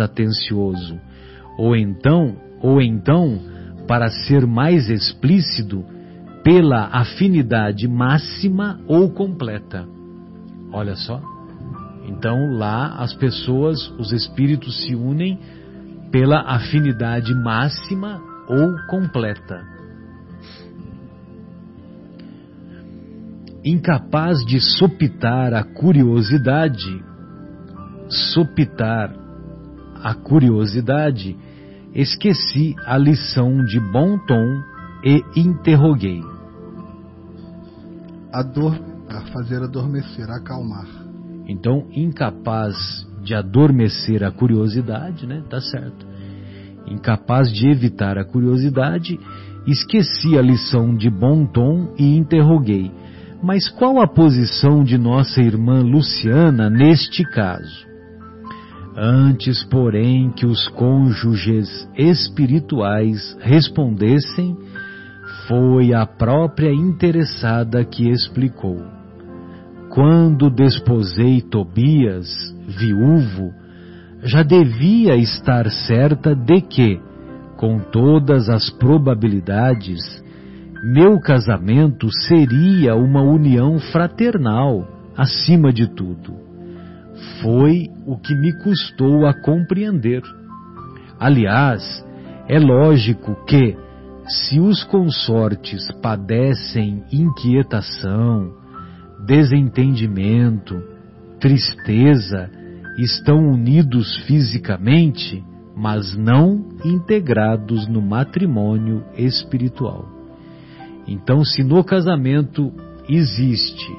atencioso, 0.00 0.98
ou 1.58 1.76
então, 1.76 2.36
ou 2.62 2.80
então, 2.80 3.38
para 3.86 4.08
ser 4.08 4.46
mais 4.46 4.88
explícito, 4.88 5.84
pela 6.42 6.86
afinidade 6.86 7.88
máxima 7.88 8.80
ou 8.86 9.10
completa. 9.10 9.86
Olha 10.72 10.96
só. 10.96 11.20
Então 12.06 12.52
lá 12.56 12.96
as 12.98 13.14
pessoas, 13.14 13.90
os 13.98 14.12
espíritos 14.12 14.84
se 14.84 14.94
unem 14.94 15.38
pela 16.10 16.40
afinidade 16.40 17.34
máxima 17.34 18.20
ou 18.48 18.76
completa. 18.88 19.64
Incapaz 23.64 24.38
de 24.46 24.60
sopitar 24.60 25.52
a 25.52 25.64
curiosidade, 25.64 27.04
sopitar 28.08 29.12
a 30.02 30.14
curiosidade, 30.14 31.36
esqueci 31.92 32.76
a 32.86 32.96
lição 32.96 33.64
de 33.64 33.80
bom 33.80 34.16
tom 34.18 34.62
e 35.02 35.24
interroguei. 35.40 36.22
Ador, 39.16 39.32
fazer 39.32 39.62
adormecer, 39.62 40.30
acalmar. 40.30 40.86
Então, 41.48 41.86
incapaz 41.92 43.06
de 43.22 43.34
adormecer 43.34 44.22
a 44.22 44.30
curiosidade, 44.30 45.26
né? 45.26 45.42
Tá 45.48 45.60
certo. 45.60 46.06
Incapaz 46.86 47.52
de 47.52 47.68
evitar 47.68 48.18
a 48.18 48.24
curiosidade, 48.24 49.18
esqueci 49.66 50.38
a 50.38 50.42
lição 50.42 50.94
de 50.94 51.10
bom 51.10 51.46
tom 51.46 51.94
e 51.98 52.16
interroguei. 52.16 52.90
Mas 53.42 53.68
qual 53.68 54.00
a 54.00 54.06
posição 54.06 54.82
de 54.82 54.96
nossa 54.96 55.40
irmã 55.40 55.82
Luciana 55.82 56.70
neste 56.70 57.24
caso? 57.24 57.86
Antes, 58.96 59.62
porém, 59.64 60.30
que 60.30 60.46
os 60.46 60.68
cônjuges 60.68 61.86
espirituais 61.96 63.36
respondessem, 63.40 64.56
foi 65.46 65.92
a 65.92 66.06
própria 66.06 66.72
interessada 66.72 67.84
que 67.84 68.08
explicou. 68.08 68.95
Quando 69.96 70.50
desposei 70.50 71.40
Tobias, 71.40 72.28
viúvo, 72.68 73.50
já 74.22 74.42
devia 74.42 75.16
estar 75.16 75.70
certa 75.70 76.34
de 76.34 76.60
que, 76.60 77.00
com 77.56 77.78
todas 77.78 78.50
as 78.50 78.68
probabilidades, 78.68 80.22
meu 80.84 81.18
casamento 81.18 82.10
seria 82.12 82.94
uma 82.94 83.22
união 83.22 83.78
fraternal, 83.78 84.86
acima 85.16 85.72
de 85.72 85.88
tudo 85.88 86.44
foi 87.40 87.88
o 88.06 88.18
que 88.18 88.34
me 88.34 88.52
custou 88.62 89.26
a 89.26 89.32
compreender. 89.32 90.22
Aliás, 91.18 92.04
é 92.46 92.58
lógico 92.58 93.34
que, 93.46 93.74
se 94.28 94.60
os 94.60 94.84
consortes 94.84 95.90
padecem 96.02 97.02
inquietação, 97.10 98.65
desentendimento, 99.26 100.80
tristeza, 101.40 102.50
estão 102.96 103.36
unidos 103.36 104.24
fisicamente, 104.26 105.44
mas 105.76 106.16
não 106.16 106.68
integrados 106.84 107.86
no 107.86 108.00
matrimônio 108.00 109.04
espiritual. 109.16 110.08
Então, 111.06 111.44
se 111.44 111.62
no 111.62 111.84
casamento 111.84 112.72
existe 113.08 113.92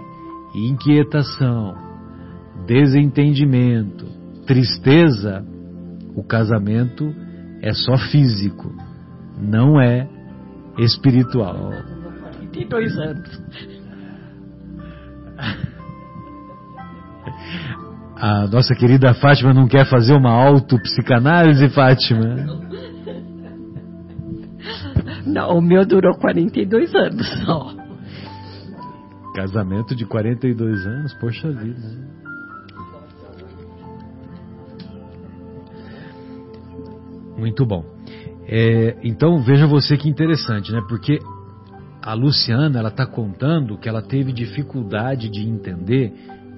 inquietação, 0.55 1.75
desentendimento, 2.65 4.05
tristeza, 4.45 5.45
o 6.15 6.23
casamento 6.23 7.13
é 7.61 7.73
só 7.73 7.97
físico, 8.11 8.73
não 9.39 9.79
é 9.79 10.09
espiritual. 10.79 11.71
42 12.51 12.97
anos. 12.97 13.76
A 18.19 18.47
nossa 18.47 18.73
querida 18.73 19.13
Fátima 19.13 19.53
não 19.53 19.67
quer 19.67 19.85
fazer 19.85 20.13
uma 20.13 20.31
autopsicanálise, 20.31 21.69
Fátima? 21.69 22.35
Não, 25.23 25.57
o 25.57 25.61
meu 25.61 25.85
durou 25.85 26.17
42 26.17 26.95
anos 26.95 27.27
só. 27.45 27.75
Casamento 29.35 29.95
de 29.95 30.03
42 30.05 30.87
anos, 30.87 31.13
poxa 31.15 31.51
vida. 31.51 32.07
Muito 37.37 37.67
bom. 37.67 37.85
É, 38.47 38.97
então 39.03 39.43
veja 39.43 39.67
você 39.67 39.95
que 39.95 40.09
interessante, 40.09 40.71
né? 40.71 40.81
Porque 40.89 41.19
a 42.07 42.13
Luciana 42.13 42.79
ela 42.79 42.87
está 42.87 43.05
contando 43.05 43.77
que 43.77 43.89
ela 43.89 44.01
teve 44.01 44.31
dificuldade 44.31 45.27
de 45.29 45.41
entender 45.41 46.13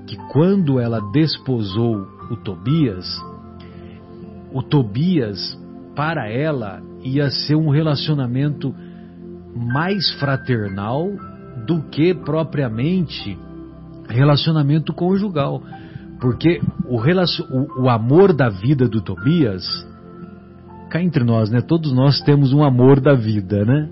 que 0.05 0.15
quando 0.31 0.79
ela 0.79 1.01
desposou 1.11 2.07
o 2.29 2.35
Tobias, 2.35 3.19
o 4.53 4.61
Tobias 4.61 5.59
para 5.95 6.29
ela 6.29 6.83
ia 7.03 7.31
ser 7.31 7.55
um 7.55 7.69
relacionamento 7.71 8.75
mais 9.55 10.11
fraternal 10.19 11.09
do 11.65 11.81
que 11.81 12.13
propriamente 12.13 13.35
relacionamento 14.07 14.93
conjugal, 14.93 15.63
porque 16.21 16.61
o, 16.85 16.97
o, 16.99 17.85
o 17.85 17.89
amor 17.89 18.33
da 18.33 18.49
vida 18.49 18.87
do 18.87 19.01
Tobias 19.01 19.65
cá 20.91 21.01
entre 21.01 21.23
nós, 21.23 21.49
né? 21.49 21.59
Todos 21.59 21.91
nós 21.91 22.21
temos 22.21 22.53
um 22.53 22.63
amor 22.63 22.99
da 22.99 23.15
vida, 23.15 23.65
né? 23.65 23.89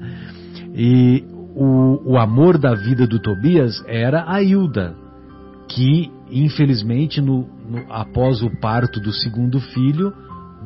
E 0.76 1.26
o, 1.60 2.14
o 2.14 2.18
amor 2.20 2.60
da 2.60 2.76
vida 2.76 3.08
do 3.08 3.20
Tobias 3.20 3.84
era 3.88 4.26
a 4.28 4.44
Hilda, 4.44 4.96
que 5.68 6.12
infelizmente 6.30 7.20
no, 7.20 7.48
no, 7.68 7.84
após 7.90 8.44
o 8.44 8.50
parto 8.62 9.00
do 9.00 9.12
segundo 9.12 9.60
filho 9.60 10.14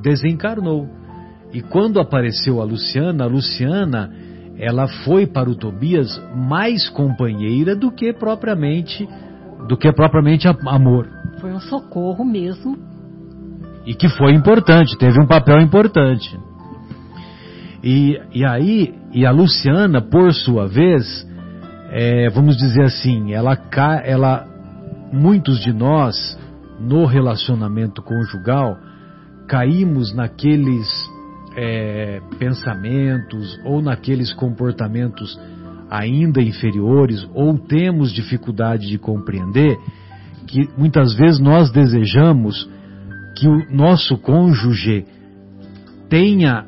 desencarnou. 0.01 0.89
E 1.53 1.61
quando 1.61 1.99
apareceu 1.99 2.59
a 2.59 2.65
Luciana, 2.65 3.23
a 3.23 3.27
Luciana 3.27 4.11
ela 4.57 4.85
foi 5.05 5.25
para 5.25 5.49
o 5.49 5.55
Tobias 5.55 6.21
mais 6.35 6.89
companheira 6.89 7.73
do 7.73 7.89
que 7.89 8.11
propriamente 8.11 9.07
do 9.69 9.77
que 9.77 9.93
propriamente 9.93 10.45
amor. 10.47 11.07
Foi 11.39 11.53
um 11.53 11.59
socorro 11.61 12.25
mesmo. 12.25 12.77
E 13.85 13.93
que 13.93 14.09
foi 14.09 14.33
importante, 14.33 14.97
teve 14.97 15.21
um 15.21 15.27
papel 15.27 15.61
importante. 15.61 16.37
E, 17.83 18.19
e 18.33 18.45
aí, 18.45 18.93
e 19.11 19.25
a 19.25 19.31
Luciana, 19.31 20.01
por 20.01 20.33
sua 20.33 20.67
vez, 20.67 21.27
é, 21.89 22.29
vamos 22.29 22.57
dizer 22.57 22.83
assim, 22.83 23.33
ela, 23.33 23.57
ela, 24.03 24.47
muitos 25.11 25.59
de 25.59 25.73
nós, 25.73 26.37
no 26.79 27.05
relacionamento 27.05 28.01
conjugal, 28.01 28.77
caímos 29.47 30.13
naqueles 30.13 30.87
é, 31.55 32.21
pensamentos 32.39 33.59
ou 33.65 33.81
naqueles 33.81 34.31
comportamentos 34.33 35.37
ainda 35.89 36.41
inferiores 36.41 37.27
ou 37.33 37.57
temos 37.57 38.13
dificuldade 38.13 38.87
de 38.87 38.97
compreender 38.97 39.77
que 40.47 40.69
muitas 40.77 41.13
vezes 41.13 41.39
nós 41.39 41.69
desejamos 41.71 42.69
que 43.35 43.47
o 43.47 43.69
nosso 43.69 44.17
cônjuge 44.17 45.05
tenha 46.09 46.65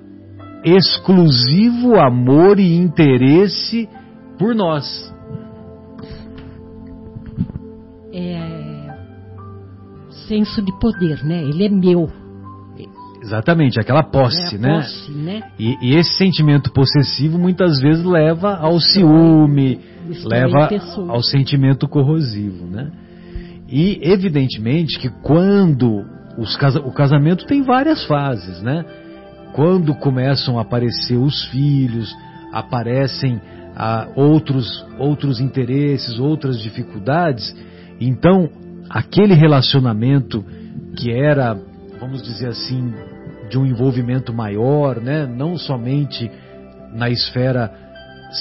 exclusivo 0.64 2.00
amor 2.00 2.60
e 2.60 2.76
interesse 2.76 3.90
por 4.38 4.56
nós. 4.56 5.14
É 8.14 8.64
senso 10.28 10.62
de 10.62 10.72
poder, 10.80 11.24
né? 11.24 11.44
Ele 11.44 11.66
é 11.66 11.70
meu. 11.70 12.10
Exatamente, 13.22 13.80
aquela 13.80 14.04
posse, 14.04 14.56
é 14.56 14.58
né? 14.58 14.76
Posse, 14.80 15.12
né? 15.12 15.42
E, 15.58 15.78
e, 15.82 15.96
esse 15.96 16.18
sentimento 16.18 16.74
possessivo 16.74 17.38
muitas 17.38 17.80
vezes 17.80 18.04
leva 18.04 18.58
ao 18.58 18.80
ciúme, 18.80 19.80
leva 20.26 20.70
ao 21.08 21.24
sentimento 21.24 21.88
corrosivo, 21.88 22.66
né? 22.66 22.92
E 23.70 24.00
evidentemente 24.02 25.00
que 25.00 25.10
quando 25.22 26.04
os, 26.38 26.58
o 26.84 26.92
casamento 26.92 27.46
tem 27.46 27.62
várias 27.64 28.06
fases, 28.06 28.62
né? 28.62 28.84
Quando 29.54 29.94
começam 29.96 30.58
a 30.58 30.64
aparecer 30.64 31.18
os 31.18 31.46
filhos, 31.46 32.16
aparecem 32.52 33.40
ah, 33.76 34.08
outros, 34.16 34.86
outros 34.98 35.40
interesses, 35.40 36.20
outras 36.20 36.60
dificuldades, 36.60 37.56
então 38.00 38.50
aquele 38.90 39.34
relacionamento 39.34 40.44
que 40.96 41.12
era, 41.12 41.58
vamos 42.00 42.22
dizer 42.22 42.48
assim, 42.48 42.94
de 43.50 43.58
um 43.58 43.66
envolvimento 43.66 44.34
maior, 44.34 45.00
né? 45.00 45.26
não 45.26 45.58
somente 45.58 46.30
na 46.94 47.10
esfera 47.10 47.72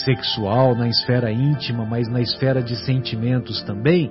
sexual, 0.04 0.74
na 0.74 0.88
esfera 0.88 1.30
íntima, 1.30 1.84
mas 1.84 2.08
na 2.08 2.20
esfera 2.20 2.62
de 2.62 2.76
sentimentos 2.76 3.62
também, 3.62 4.10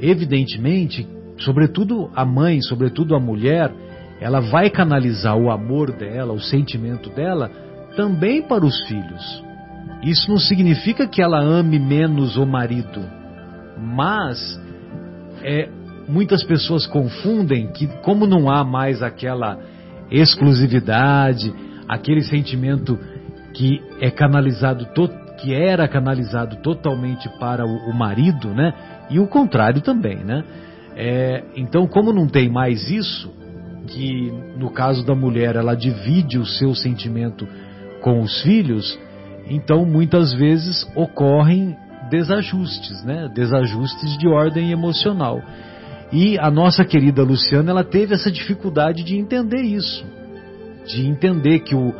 evidentemente, 0.00 1.06
sobretudo 1.38 2.10
a 2.14 2.24
mãe, 2.24 2.62
sobretudo 2.62 3.14
a 3.14 3.20
mulher, 3.20 3.72
ela 4.20 4.40
vai 4.40 4.70
canalizar 4.70 5.36
o 5.36 5.50
amor 5.50 5.92
dela, 5.92 6.32
o 6.32 6.40
sentimento 6.40 7.10
dela, 7.10 7.50
também 7.96 8.42
para 8.42 8.64
os 8.64 8.86
filhos. 8.86 9.44
Isso 10.02 10.30
não 10.30 10.38
significa 10.38 11.06
que 11.06 11.22
ela 11.22 11.38
ame 11.38 11.78
menos 11.78 12.36
o 12.36 12.46
marido, 12.46 13.02
mas 13.78 14.60
é, 15.42 15.68
muitas 16.08 16.42
pessoas 16.44 16.86
confundem 16.86 17.68
que, 17.68 17.86
como 18.02 18.26
não 18.26 18.50
há 18.50 18.64
mais 18.64 19.02
aquela 19.02 19.58
exclusividade, 20.10 21.52
aquele 21.88 22.22
sentimento 22.22 22.98
que 23.52 23.80
é 24.00 24.10
canalizado, 24.10 24.86
que 25.38 25.54
era 25.54 25.88
canalizado 25.88 26.56
totalmente 26.56 27.28
para 27.38 27.66
o, 27.66 27.90
o 27.90 27.94
marido, 27.94 28.48
né? 28.48 28.74
E 29.10 29.18
o 29.18 29.26
contrário 29.26 29.80
também, 29.80 30.16
né? 30.18 30.44
É, 30.94 31.44
então, 31.56 31.86
como 31.86 32.12
não 32.12 32.26
tem 32.26 32.48
mais 32.48 32.90
isso, 32.90 33.30
que 33.86 34.32
no 34.56 34.70
caso 34.70 35.04
da 35.04 35.14
mulher 35.14 35.56
ela 35.56 35.74
divide 35.74 36.38
o 36.38 36.46
seu 36.46 36.74
sentimento 36.74 37.46
com 38.02 38.20
os 38.20 38.42
filhos, 38.42 38.98
então 39.48 39.84
muitas 39.84 40.32
vezes 40.32 40.86
ocorrem 40.94 41.76
desajustes, 42.10 43.04
né? 43.04 43.30
Desajustes 43.34 44.16
de 44.18 44.28
ordem 44.28 44.70
emocional. 44.70 45.42
E 46.12 46.38
a 46.38 46.50
nossa 46.50 46.84
querida 46.84 47.22
Luciana, 47.22 47.70
ela 47.70 47.84
teve 47.84 48.14
essa 48.14 48.30
dificuldade 48.30 49.02
de 49.02 49.16
entender 49.16 49.62
isso, 49.62 50.04
de 50.86 51.06
entender 51.06 51.60
que 51.60 51.74
o, 51.74 51.92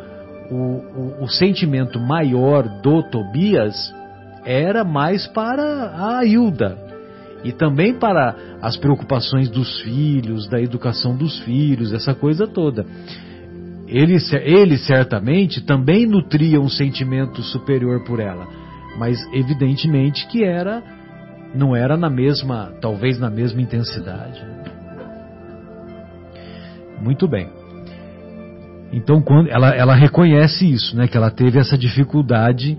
o, 0.49 0.55
o, 0.55 1.23
o 1.23 1.27
sentimento 1.27 1.99
maior 1.99 2.63
do 2.81 3.03
Tobias 3.03 3.93
era 4.45 4.85
mais 4.85 5.27
para 5.27 6.17
a 6.17 6.25
Hilda 6.25 6.77
e 7.43 7.51
também 7.51 7.93
para 7.93 8.35
as 8.61 8.75
preocupações 8.77 9.49
dos 9.49 9.81
filhos, 9.81 10.47
da 10.47 10.59
educação 10.59 11.15
dos 11.15 11.39
filhos, 11.39 11.93
essa 11.93 12.13
coisa 12.13 12.47
toda. 12.47 12.85
Ele, 13.87 14.17
ele 14.43 14.77
certamente 14.77 15.61
também 15.61 16.05
nutria 16.05 16.59
um 16.59 16.69
sentimento 16.69 17.41
superior 17.41 18.03
por 18.03 18.19
ela, 18.19 18.47
mas 18.97 19.17
evidentemente 19.33 20.27
que 20.27 20.43
era 20.43 20.83
não 21.55 21.75
era 21.75 21.95
na 21.95 22.09
mesma, 22.09 22.73
talvez 22.81 23.19
na 23.19 23.29
mesma 23.29 23.61
intensidade. 23.61 24.43
Muito 27.01 27.27
bem. 27.27 27.49
Então, 28.91 29.21
quando 29.21 29.49
ela, 29.49 29.69
ela 29.69 29.95
reconhece 29.95 30.69
isso, 30.71 30.95
né, 30.95 31.07
que 31.07 31.17
ela 31.17 31.29
teve 31.29 31.59
essa 31.59 31.77
dificuldade 31.77 32.77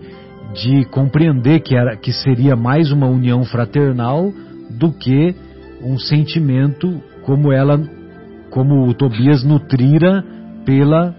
de 0.55 0.85
compreender 0.87 1.61
que, 1.61 1.77
era, 1.77 1.97
que 1.97 2.13
seria 2.13 2.57
mais 2.57 2.91
uma 2.91 3.07
união 3.07 3.45
fraternal 3.45 4.33
do 4.71 4.93
que 4.93 5.35
um 5.83 5.99
sentimento 5.99 7.01
como 7.23 7.53
ela, 7.53 7.81
como 8.51 8.87
o 8.87 8.95
Tobias 8.95 9.45
nutrira 9.45 10.25
pela, 10.65 11.15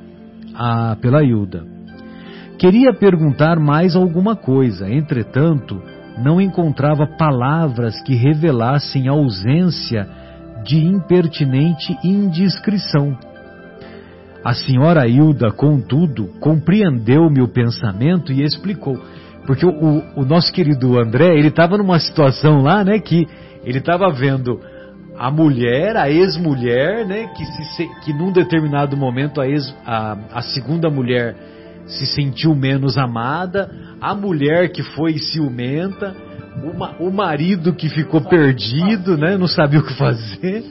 a, 0.55 0.95
pela 1.01 1.24
Hilda. 1.24 1.66
Queria 2.57 2.93
perguntar 2.93 3.60
mais 3.60 3.95
alguma 3.95 4.36
coisa, 4.36 4.89
entretanto, 4.89 5.82
não 6.18 6.41
encontrava 6.41 7.07
palavras 7.07 8.01
que 8.03 8.16
revelassem 8.16 9.07
ausência 9.07 10.07
de 10.66 10.78
impertinente 10.78 11.97
indiscrição. 12.03 13.18
A 14.43 14.53
senhora 14.53 15.07
Hilda, 15.07 15.51
contudo, 15.51 16.28
compreendeu 16.39 17.30
meu 17.30 17.47
pensamento 17.47 18.32
e 18.32 18.43
explicou. 18.43 18.97
Porque 19.45 19.66
o, 19.66 20.03
o 20.16 20.26
nosso 20.26 20.51
querido 20.53 20.99
André, 20.99 21.38
ele 21.38 21.47
estava 21.47 21.78
numa 21.78 21.99
situação 21.99 22.62
lá, 22.62 22.84
né, 22.84 22.99
que 22.99 23.28
ele 23.64 23.80
estava 23.80 24.10
vendo 24.12 24.60
a 25.18 25.30
mulher, 25.30 25.97
a 25.97 26.10
ex-mulher, 26.10 27.05
né, 27.05 27.28
que, 27.36 27.45
se, 27.45 27.89
que 28.03 28.14
num 28.14 28.32
determinado 28.32 28.95
momento 28.95 29.41
a, 29.41 29.47
ex, 29.47 29.76
a, 29.86 30.18
a 30.34 30.41
segunda 30.41 30.89
mulher 30.89 31.36
se 31.86 32.05
sentiu 32.05 32.55
menos 32.55 32.97
amada, 32.97 33.70
a 33.99 34.16
mulher 34.16 34.72
que 34.72 34.82
foi 34.82 35.18
ciumenta, 35.18 36.16
uma, 36.64 36.95
o 36.99 37.12
marido 37.12 37.74
que 37.74 37.89
ficou 37.89 38.22
perdido, 38.22 39.18
né, 39.18 39.38
não 39.38 39.47
sabia 39.47 39.80
o 39.80 39.86
que 39.86 39.93
fazer. 39.95 40.64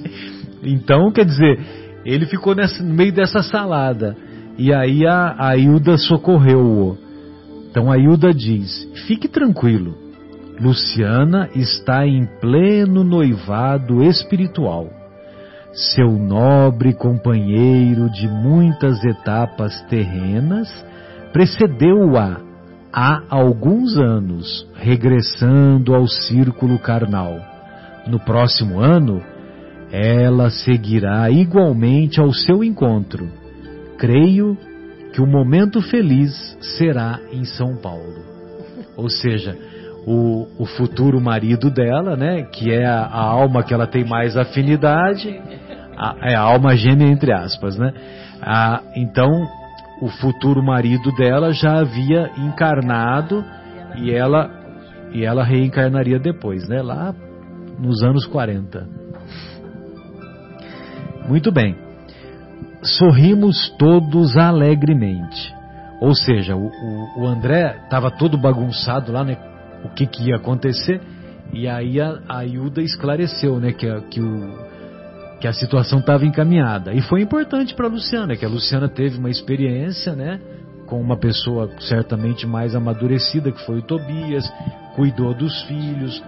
Então, 0.62 1.12
quer 1.12 1.24
dizer, 1.24 1.59
ele 2.05 2.26
ficou 2.26 2.55
nessa, 2.55 2.82
no 2.82 2.95
meio 2.95 3.12
dessa 3.12 3.43
salada. 3.43 4.16
E 4.57 4.72
aí 4.72 5.07
a, 5.07 5.36
a 5.39 5.99
socorreu-o. 5.99 6.99
Então 7.70 7.93
a 7.93 7.99
Hilda 7.99 8.32
diz: 8.32 8.89
Fique 9.07 9.28
tranquilo, 9.28 9.95
Luciana 10.61 11.49
está 11.55 12.05
em 12.07 12.27
pleno 12.41 13.05
noivado 13.05 14.03
espiritual. 14.03 14.89
Seu 15.73 16.11
nobre 16.11 16.93
companheiro 16.93 18.11
de 18.11 18.27
muitas 18.27 19.05
etapas 19.05 19.81
terrenas 19.83 20.69
precedeu-a 21.33 22.41
há 22.93 23.23
alguns 23.29 23.97
anos, 23.97 24.67
regressando 24.75 25.95
ao 25.95 26.09
círculo 26.09 26.79
carnal. 26.79 27.39
No 28.09 28.19
próximo 28.19 28.81
ano, 28.81 29.23
ela 29.93 30.51
seguirá 30.51 31.31
igualmente 31.31 32.19
ao 32.19 32.33
seu 32.33 32.65
encontro. 32.65 33.29
Creio 33.97 34.57
que 35.13 35.21
o 35.21 35.27
momento 35.27 35.81
feliz 35.81 36.57
será 36.61 37.21
em 37.31 37.45
São 37.45 37.77
Paulo. 37.77 38.25
Ou 38.97 39.09
seja, 39.09 39.57
o, 40.09 40.49
o 40.59 40.65
futuro 40.65 41.21
marido 41.21 41.71
dela, 41.71 42.17
né, 42.17 42.45
que 42.45 42.73
é 42.73 42.87
a, 42.87 43.03
a, 43.03 43.21
alma 43.21 43.63
que 43.63 43.75
ela 43.75 43.87
tem 43.87 44.07
mais 44.07 44.39
afinidade, 44.39 45.39
a, 45.99 46.17
é 46.23 46.35
a 46.35 46.41
alma 46.41 46.75
gêmea 46.75 47.09
entre 47.09 47.31
aspas, 47.31 47.77
né? 47.77 47.93
Ah, 48.41 48.81
então, 48.97 49.29
o 50.01 50.09
futuro 50.09 50.63
marido 50.63 51.15
dela 51.15 51.53
já 51.53 51.81
havia 51.81 52.31
encarnado 52.39 53.45
e 53.97 54.11
ela 54.11 54.51
e 55.13 55.25
ela 55.25 55.45
reencarnaria 55.45 56.19
depois, 56.19 56.67
né? 56.67 56.81
Lá 56.81 57.15
nos 57.79 58.03
anos 58.03 58.25
40. 58.27 58.89
Muito 61.29 61.53
bem. 61.53 61.77
Sorrimos 62.83 63.69
todos 63.79 64.39
alegremente. 64.39 65.55
Ou 66.01 66.15
seja, 66.15 66.57
o, 66.57 66.69
o, 66.69 67.23
o 67.23 67.27
André 67.27 67.79
estava 67.85 68.11
todo 68.11 68.39
bagunçado 68.39 69.13
lá, 69.13 69.23
né? 69.23 69.37
O 69.85 69.89
que, 69.91 70.07
que 70.07 70.29
ia 70.29 70.37
acontecer? 70.37 71.01
E 71.53 71.66
aí 71.66 72.01
a, 72.01 72.18
a 72.29 72.45
esclareceu, 72.45 73.59
né? 73.59 73.72
Que, 73.72 73.89
que, 74.11 74.20
o, 74.20 74.68
que 75.41 75.47
a 75.47 75.53
situação 75.53 76.01
estava 76.01 76.24
encaminhada. 76.26 76.93
E 76.93 77.01
foi 77.03 77.22
importante 77.22 77.74
para 77.74 77.87
a 77.87 77.91
Luciana, 77.91 78.37
que 78.37 78.45
a 78.45 78.49
Luciana 78.49 78.89
teve 78.89 79.18
uma 79.18 79.31
experiência, 79.31 80.14
né, 80.14 80.41
com 80.87 81.01
uma 81.01 81.16
pessoa 81.16 81.70
certamente 81.81 82.47
mais 82.47 82.74
amadurecida, 82.74 83.53
que 83.53 83.64
foi 83.64 83.79
o 83.79 83.83
Tobias, 83.83 84.51
cuidou 84.97 85.35
dos 85.35 85.62
filhos, 85.62 86.22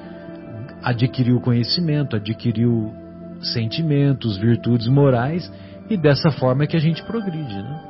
adquiriu 0.83 1.41
conhecimento, 1.41 2.17
adquiriu 2.17 2.93
sentimentos, 3.43 4.37
virtudes 4.37 4.87
morais, 4.87 5.51
e 5.89 5.97
dessa 5.97 6.31
forma 6.31 6.65
é 6.65 6.67
que 6.67 6.77
a 6.77 6.81
gente 6.81 7.03
progride, 7.03 7.55
né? 7.55 7.90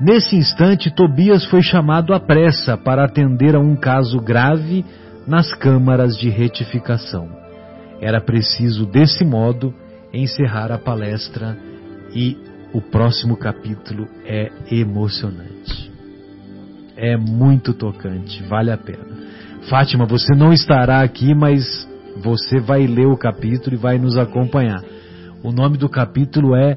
Nesse 0.00 0.36
instante, 0.36 0.90
Tobias 0.90 1.44
foi 1.46 1.62
chamado 1.62 2.12
à 2.12 2.20
pressa 2.20 2.76
para 2.76 3.04
atender 3.04 3.56
a 3.56 3.60
um 3.60 3.74
caso 3.74 4.20
grave 4.20 4.84
nas 5.26 5.54
câmaras 5.54 6.18
de 6.18 6.28
retificação. 6.28 7.28
Era 8.00 8.20
preciso, 8.20 8.84
desse 8.84 9.24
modo, 9.24 9.74
encerrar 10.12 10.70
a 10.70 10.78
palestra 10.78 11.56
e 12.14 12.36
o 12.74 12.80
próximo 12.80 13.38
capítulo 13.38 14.06
é 14.26 14.50
emocionante. 14.70 15.90
É 16.94 17.16
muito 17.16 17.72
tocante, 17.72 18.42
vale 18.42 18.70
a 18.70 18.76
pena. 18.76 19.04
Fátima, 19.68 20.04
você 20.04 20.34
não 20.34 20.52
estará 20.52 21.00
aqui, 21.00 21.34
mas 21.34 21.88
você 22.22 22.60
vai 22.60 22.86
ler 22.86 23.06
o 23.06 23.16
capítulo 23.16 23.74
e 23.74 23.78
vai 23.78 23.98
nos 23.98 24.18
acompanhar. 24.18 24.82
O 25.42 25.50
nome 25.50 25.78
do 25.78 25.88
capítulo 25.88 26.54
é 26.54 26.76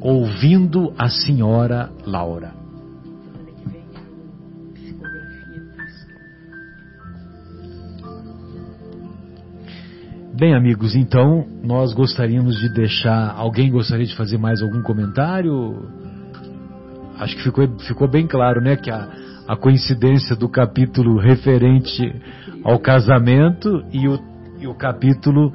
Ouvindo 0.00 0.94
a 0.96 1.08
Senhora 1.08 1.90
Laura. 2.06 2.60
Bem, 10.40 10.54
amigos, 10.54 10.94
então 10.94 11.46
nós 11.62 11.92
gostaríamos 11.92 12.58
de 12.58 12.72
deixar. 12.72 13.34
Alguém 13.36 13.70
gostaria 13.70 14.06
de 14.06 14.16
fazer 14.16 14.38
mais 14.38 14.62
algum 14.62 14.80
comentário? 14.80 15.86
Acho 17.18 17.36
que 17.36 17.42
ficou, 17.42 17.68
ficou 17.80 18.08
bem 18.08 18.26
claro, 18.26 18.62
né? 18.62 18.76
Que 18.76 18.90
a, 18.90 19.06
a 19.46 19.54
coincidência 19.54 20.34
do 20.34 20.48
capítulo 20.48 21.18
referente 21.18 22.10
ao 22.64 22.78
casamento 22.78 23.84
e 23.92 24.08
o, 24.08 24.18
e 24.60 24.66
o 24.66 24.74
capítulo 24.74 25.52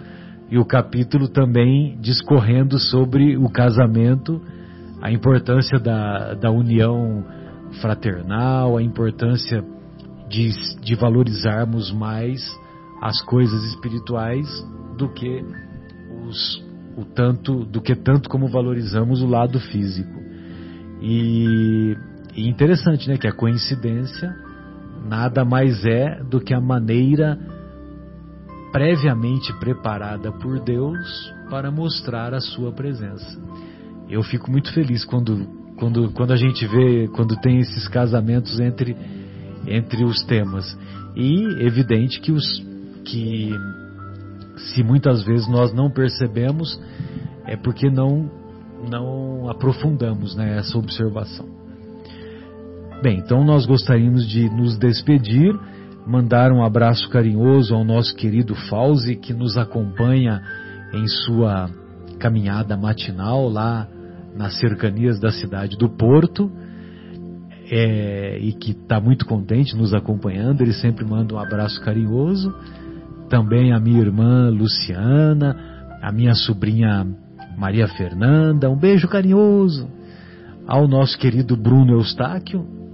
e 0.50 0.58
o 0.58 0.66
capítulo 0.66 1.28
também 1.28 1.98
discorrendo 2.00 2.78
sobre 2.78 3.36
o 3.38 3.50
casamento, 3.50 4.42
a 5.02 5.12
importância 5.12 5.80
da, 5.80 6.34
da 6.36 6.52
união 6.52 7.26
fraternal, 7.82 8.78
a 8.78 8.84
importância 8.84 9.64
de, 10.30 10.50
de 10.82 10.96
valorizarmos 10.96 11.92
mais 11.92 12.42
as 13.02 13.22
coisas 13.22 13.64
espirituais 13.66 14.48
do 14.98 15.10
que 15.10 15.44
os, 16.28 16.64
o 16.96 17.04
tanto 17.04 17.66
do 17.66 17.82
que 17.82 17.96
tanto 17.96 18.30
como 18.30 18.48
valorizamos 18.48 19.22
o 19.22 19.28
lado 19.28 19.60
físico. 19.60 20.22
E, 21.02 21.96
e 22.36 22.48
interessante, 22.48 23.08
né, 23.10 23.18
que 23.18 23.28
a 23.28 23.34
coincidência 23.34 24.34
nada 25.08 25.44
mais 25.44 25.86
é 25.86 26.24
do 26.24 26.40
que 26.40 26.54
a 26.54 26.62
maneira 26.62 27.38
previamente 28.76 29.54
preparada 29.54 30.34
por 30.34 30.60
Deus 30.60 31.34
para 31.50 31.72
mostrar 31.72 32.34
a 32.34 32.42
sua 32.42 32.74
presença. 32.74 33.40
Eu 34.10 34.22
fico 34.22 34.52
muito 34.52 34.74
feliz 34.74 35.06
quando, 35.06 35.48
quando, 35.78 36.12
quando 36.12 36.34
a 36.34 36.36
gente 36.36 36.68
vê, 36.68 37.08
quando 37.16 37.40
tem 37.40 37.60
esses 37.60 37.88
casamentos 37.88 38.60
entre, 38.60 38.94
entre 39.66 40.04
os 40.04 40.22
temas. 40.26 40.78
E 41.16 41.66
evidente 41.66 42.20
que, 42.20 42.34
os, 42.34 42.46
que 43.06 43.50
se 44.58 44.84
muitas 44.84 45.24
vezes 45.24 45.48
nós 45.48 45.74
não 45.74 45.90
percebemos, 45.90 46.78
é 47.46 47.56
porque 47.56 47.90
não, 47.90 48.30
não 48.92 49.50
aprofundamos 49.50 50.36
né, 50.36 50.58
essa 50.58 50.78
observação. 50.78 51.48
Bem, 53.02 53.20
então 53.20 53.46
nós 53.46 53.66
gostaríamos 53.66 54.28
de 54.28 54.50
nos 54.50 54.78
despedir 54.78 55.58
mandar 56.06 56.52
um 56.52 56.64
abraço 56.64 57.10
carinhoso 57.10 57.74
ao 57.74 57.84
nosso 57.84 58.16
querido 58.16 58.56
Fauzi, 58.56 59.16
que 59.16 59.34
nos 59.34 59.58
acompanha 59.58 60.42
em 60.94 61.08
sua 61.08 61.70
caminhada 62.20 62.78
matinal 62.78 63.50
lá 63.50 63.88
nas 64.36 64.60
cercanias 64.60 65.20
da 65.20 65.32
cidade 65.32 65.78
do 65.78 65.90
Porto. 65.90 66.52
É, 67.68 68.38
e 68.40 68.54
que 68.54 68.72
está 68.72 69.02
muito 69.02 69.26
contente 69.26 69.76
nos 69.76 69.92
acompanhando, 69.92 70.62
ele 70.62 70.74
sempre 70.74 71.04
manda 71.04 71.34
um 71.34 71.40
abraço 71.40 71.82
carinhoso. 71.82 72.54
Também 73.28 73.74
a 73.74 73.80
minha 73.80 74.00
irmã 74.00 74.52
Luciana, 74.52 75.56
a 76.00 76.12
minha 76.12 76.36
sobrinha 76.36 77.08
Maria 77.58 77.88
Fernanda, 77.88 78.70
um 78.70 78.78
beijo 78.78 79.08
carinhoso. 79.08 79.90
Ao 80.68 80.88
nosso 80.88 81.18
querido 81.18 81.58
Bruno 81.58 81.94
Eustáquio, 81.94 82.85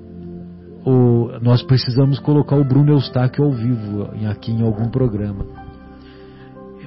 o, 0.85 1.39
nós 1.41 1.61
precisamos 1.63 2.19
colocar 2.19 2.55
o 2.55 2.63
Bruno 2.63 2.91
Eustáquio 2.91 3.43
ao 3.43 3.51
vivo 3.51 4.09
aqui 4.29 4.51
em 4.51 4.63
algum 4.63 4.89
programa. 4.89 5.45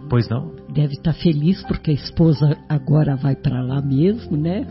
Pois 0.08 0.28
não? 0.28 0.52
Deve 0.68 0.92
estar 0.92 1.14
feliz 1.14 1.62
porque 1.62 1.90
a 1.90 1.94
esposa 1.94 2.56
agora 2.68 3.16
vai 3.16 3.34
para 3.34 3.62
lá 3.62 3.80
mesmo, 3.80 4.36
né? 4.36 4.66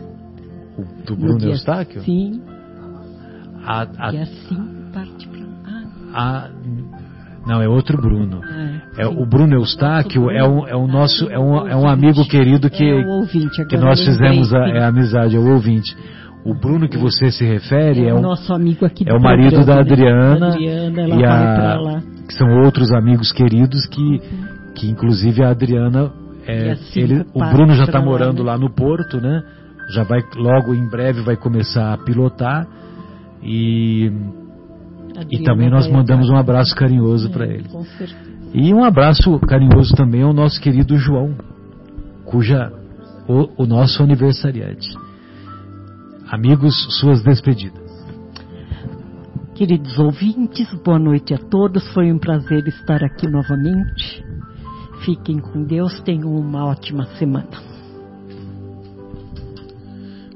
O, 0.78 1.04
do 1.04 1.16
Bruno 1.16 1.44
Eustáquio? 1.44 2.02
Sim. 2.02 2.42
A, 3.64 3.86
a, 3.98 4.12
e 4.12 4.18
assim 4.18 4.74
parte 4.92 5.28
para 5.28 5.40
lá. 6.12 6.50
Não, 7.46 7.60
é 7.60 7.68
outro 7.68 8.00
Bruno. 8.00 8.40
Ah, 8.42 8.80
é, 8.96 9.06
o 9.06 9.26
Bruno 9.26 9.54
Eustáquio 9.54 10.30
é 10.30 10.42
um, 10.48 10.66
é 10.66 10.76
um 10.76 10.86
nosso 10.86 11.28
é 11.30 11.38
um, 11.38 11.68
é 11.68 11.76
um 11.76 11.86
amigo 11.86 12.26
querido 12.26 12.70
que, 12.70 12.84
é 12.84 13.06
ouvinte, 13.06 13.66
que 13.66 13.76
nós 13.76 14.02
fizemos 14.02 14.52
a, 14.54 14.66
é 14.68 14.82
a 14.82 14.88
amizade, 14.88 15.36
é 15.36 15.38
o 15.38 15.52
ouvinte. 15.52 15.94
O 16.44 16.54
Bruno 16.54 16.88
que 16.88 16.98
você 16.98 17.30
se 17.30 17.42
refere 17.44 18.04
é, 18.04 18.08
é 18.08 18.14
o 18.14 18.20
nosso 18.20 18.52
amigo 18.52 18.84
aqui 18.84 19.04
é 19.08 19.14
o 19.14 19.20
marido 19.20 19.64
da 19.64 19.80
Adriana, 19.80 20.48
Adriana 20.48 21.08
e 21.08 21.24
a, 21.24 22.02
que 22.26 22.34
são 22.34 22.62
outros 22.62 22.92
amigos 22.92 23.32
queridos 23.32 23.86
que 23.86 24.20
que 24.74 24.90
inclusive 24.90 25.42
a 25.42 25.50
Adriana 25.50 26.12
é, 26.46 26.72
assim 26.72 27.00
ele, 27.00 27.24
o 27.32 27.40
Bruno 27.40 27.72
já 27.74 27.84
está 27.84 28.02
morando 28.02 28.42
lá, 28.42 28.52
né? 28.52 28.58
lá 28.58 28.68
no 28.68 28.74
Porto, 28.74 29.20
né? 29.20 29.42
Já 29.88 30.02
vai 30.02 30.20
logo 30.36 30.74
em 30.74 30.86
breve 30.86 31.22
vai 31.22 31.36
começar 31.36 31.94
a 31.94 31.98
pilotar 31.98 32.66
e 33.42 34.12
Adriana 35.16 35.28
e 35.30 35.42
também 35.44 35.70
nós 35.70 35.88
mandamos 35.90 36.28
um 36.28 36.36
abraço 36.36 36.74
carinhoso 36.76 37.28
é, 37.28 37.30
para 37.30 37.46
ele. 37.46 37.68
E 38.52 38.74
um 38.74 38.84
abraço 38.84 39.38
carinhoso 39.40 39.94
também 39.94 40.22
ao 40.22 40.34
nosso 40.34 40.60
querido 40.60 40.96
João, 40.96 41.34
cuja 42.26 42.70
o, 43.26 43.62
o 43.62 43.66
nosso 43.66 44.02
aniversariante. 44.02 45.03
Amigos, 46.34 46.74
suas 46.98 47.22
despedidas. 47.22 47.80
Queridos 49.54 49.96
ouvintes, 50.00 50.66
boa 50.84 50.98
noite 50.98 51.32
a 51.32 51.38
todos. 51.38 51.86
Foi 51.94 52.12
um 52.12 52.18
prazer 52.18 52.66
estar 52.66 53.04
aqui 53.04 53.28
novamente. 53.28 54.20
Fiquem 55.04 55.38
com 55.38 55.62
Deus, 55.62 56.00
tenham 56.00 56.34
uma 56.34 56.66
ótima 56.66 57.04
semana. 57.18 57.46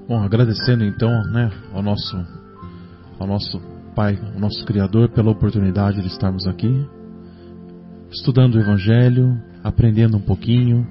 Bom, 0.06 0.22
agradecendo 0.22 0.84
então, 0.84 1.10
né, 1.32 1.50
ao 1.72 1.82
nosso 1.82 2.16
ao 3.18 3.26
nosso 3.26 3.60
Pai, 3.96 4.16
ao 4.34 4.38
nosso 4.38 4.64
Criador 4.66 5.08
pela 5.08 5.32
oportunidade 5.32 6.00
de 6.00 6.06
estarmos 6.06 6.46
aqui, 6.46 6.86
estudando 8.08 8.54
o 8.54 8.60
evangelho, 8.60 9.36
aprendendo 9.64 10.16
um 10.16 10.22
pouquinho, 10.22 10.86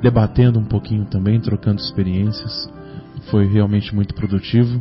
debatendo 0.00 0.60
um 0.60 0.64
pouquinho 0.64 1.04
também, 1.06 1.40
trocando 1.40 1.80
experiências 1.80 2.70
foi 3.30 3.46
realmente 3.46 3.94
muito 3.94 4.14
produtivo. 4.14 4.80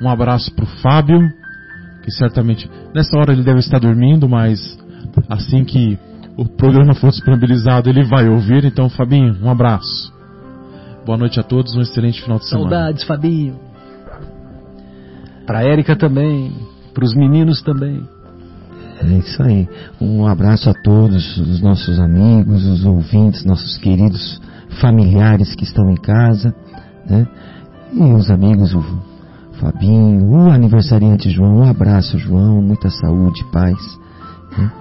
Um 0.00 0.08
abraço 0.08 0.52
para 0.54 0.64
o 0.64 0.68
Fábio, 0.82 1.20
que 2.02 2.10
certamente 2.10 2.70
nessa 2.94 3.16
hora 3.18 3.32
ele 3.32 3.42
deve 3.42 3.60
estar 3.60 3.78
dormindo, 3.78 4.28
mas 4.28 4.78
assim 5.28 5.64
que 5.64 5.98
o 6.36 6.44
programa 6.44 6.94
for 6.94 7.10
disponibilizado 7.10 7.88
ele 7.88 8.04
vai 8.04 8.28
ouvir. 8.28 8.64
Então, 8.64 8.88
Fabinho, 8.88 9.36
um 9.42 9.50
abraço. 9.50 10.12
Boa 11.04 11.18
noite 11.18 11.38
a 11.40 11.42
todos, 11.42 11.74
um 11.76 11.80
excelente 11.80 12.22
final 12.22 12.38
de 12.38 12.48
semana. 12.48 12.70
Saudades, 12.70 13.04
Fabinho. 13.04 13.58
Para 15.46 15.62
Érica 15.62 15.96
também, 15.96 16.52
para 16.94 17.04
os 17.04 17.14
meninos 17.14 17.62
também. 17.62 18.02
É 19.02 19.06
isso 19.18 19.42
aí. 19.42 19.68
Um 20.00 20.26
abraço 20.26 20.68
a 20.68 20.74
todos 20.74 21.38
os 21.38 21.60
nossos 21.60 21.98
amigos, 21.98 22.64
os 22.64 22.84
ouvintes, 22.84 23.44
nossos 23.44 23.78
queridos 23.78 24.40
familiares 24.80 25.54
que 25.54 25.64
estão 25.64 25.90
em 25.90 25.96
casa, 25.96 26.54
né? 27.08 27.26
E 27.92 28.02
os 28.02 28.30
amigos, 28.30 28.74
o 28.74 28.82
Fabinho, 29.60 30.30
o 30.30 30.50
aniversariante 30.50 31.28
João, 31.30 31.58
um 31.58 31.68
abraço, 31.68 32.18
João, 32.18 32.62
muita 32.62 32.88
saúde, 32.88 33.44
paz. 33.52 33.78
Né? 34.56 34.72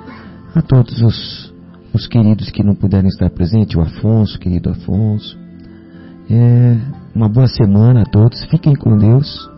A 0.55 0.61
todos 0.61 1.01
os, 1.01 1.53
os 1.93 2.07
queridos 2.07 2.49
que 2.49 2.63
não 2.63 2.75
puderam 2.75 3.07
estar 3.07 3.29
presentes, 3.29 3.75
o 3.75 3.81
Afonso, 3.81 4.39
querido 4.39 4.69
Afonso. 4.69 5.37
É, 6.29 6.77
uma 7.15 7.27
boa 7.27 7.47
semana 7.47 8.03
a 8.03 8.05
todos, 8.05 8.43
fiquem 8.45 8.75
com 8.75 8.97
Deus. 8.97 9.49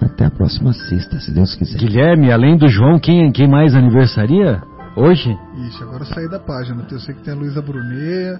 Até 0.00 0.26
a 0.26 0.30
próxima 0.30 0.72
sexta, 0.72 1.18
se 1.20 1.32
Deus 1.32 1.54
quiser. 1.54 1.78
Guilherme, 1.78 2.30
além 2.30 2.56
do 2.56 2.68
João, 2.68 2.98
quem, 2.98 3.32
quem 3.32 3.48
mais 3.48 3.74
aniversaria 3.74 4.62
hoje? 4.94 5.36
Isso, 5.68 5.82
agora 5.84 6.02
eu 6.02 6.06
saí 6.06 6.28
da 6.28 6.38
página. 6.38 6.86
Eu 6.90 7.00
sei 7.00 7.14
que 7.14 7.22
tem 7.22 7.32
a 7.32 7.36
Luísa 7.36 7.62
Brunet, 7.62 8.38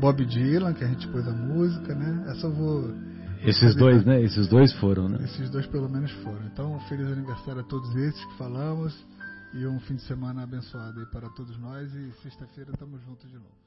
Bob 0.00 0.24
Dylan, 0.24 0.72
que 0.72 0.82
a 0.82 0.88
gente 0.88 1.06
pôs 1.08 1.26
a 1.28 1.32
música, 1.32 1.94
né? 1.94 2.24
Essa 2.28 2.46
eu 2.48 2.52
vou. 2.52 2.90
Esses 3.44 3.74
dois, 3.74 4.04
né? 4.04 4.22
Esses 4.22 4.46
dois 4.48 4.72
foram, 4.74 5.08
né? 5.08 5.18
Esses 5.24 5.50
dois 5.50 5.66
pelo 5.66 5.88
menos 5.88 6.10
foram. 6.22 6.46
Então, 6.46 6.78
feliz 6.88 7.06
aniversário 7.06 7.60
a 7.60 7.64
todos 7.64 7.94
esses 7.96 8.24
que 8.24 8.38
falamos 8.38 8.94
e 9.54 9.66
um 9.66 9.80
fim 9.80 9.96
de 9.96 10.02
semana 10.02 10.44
abençoado 10.44 11.00
aí 11.00 11.06
para 11.06 11.28
todos 11.30 11.58
nós 11.58 11.92
e 11.92 12.12
sexta-feira 12.22 12.70
estamos 12.72 13.02
juntos 13.02 13.28
de 13.28 13.36
novo. 13.36 13.61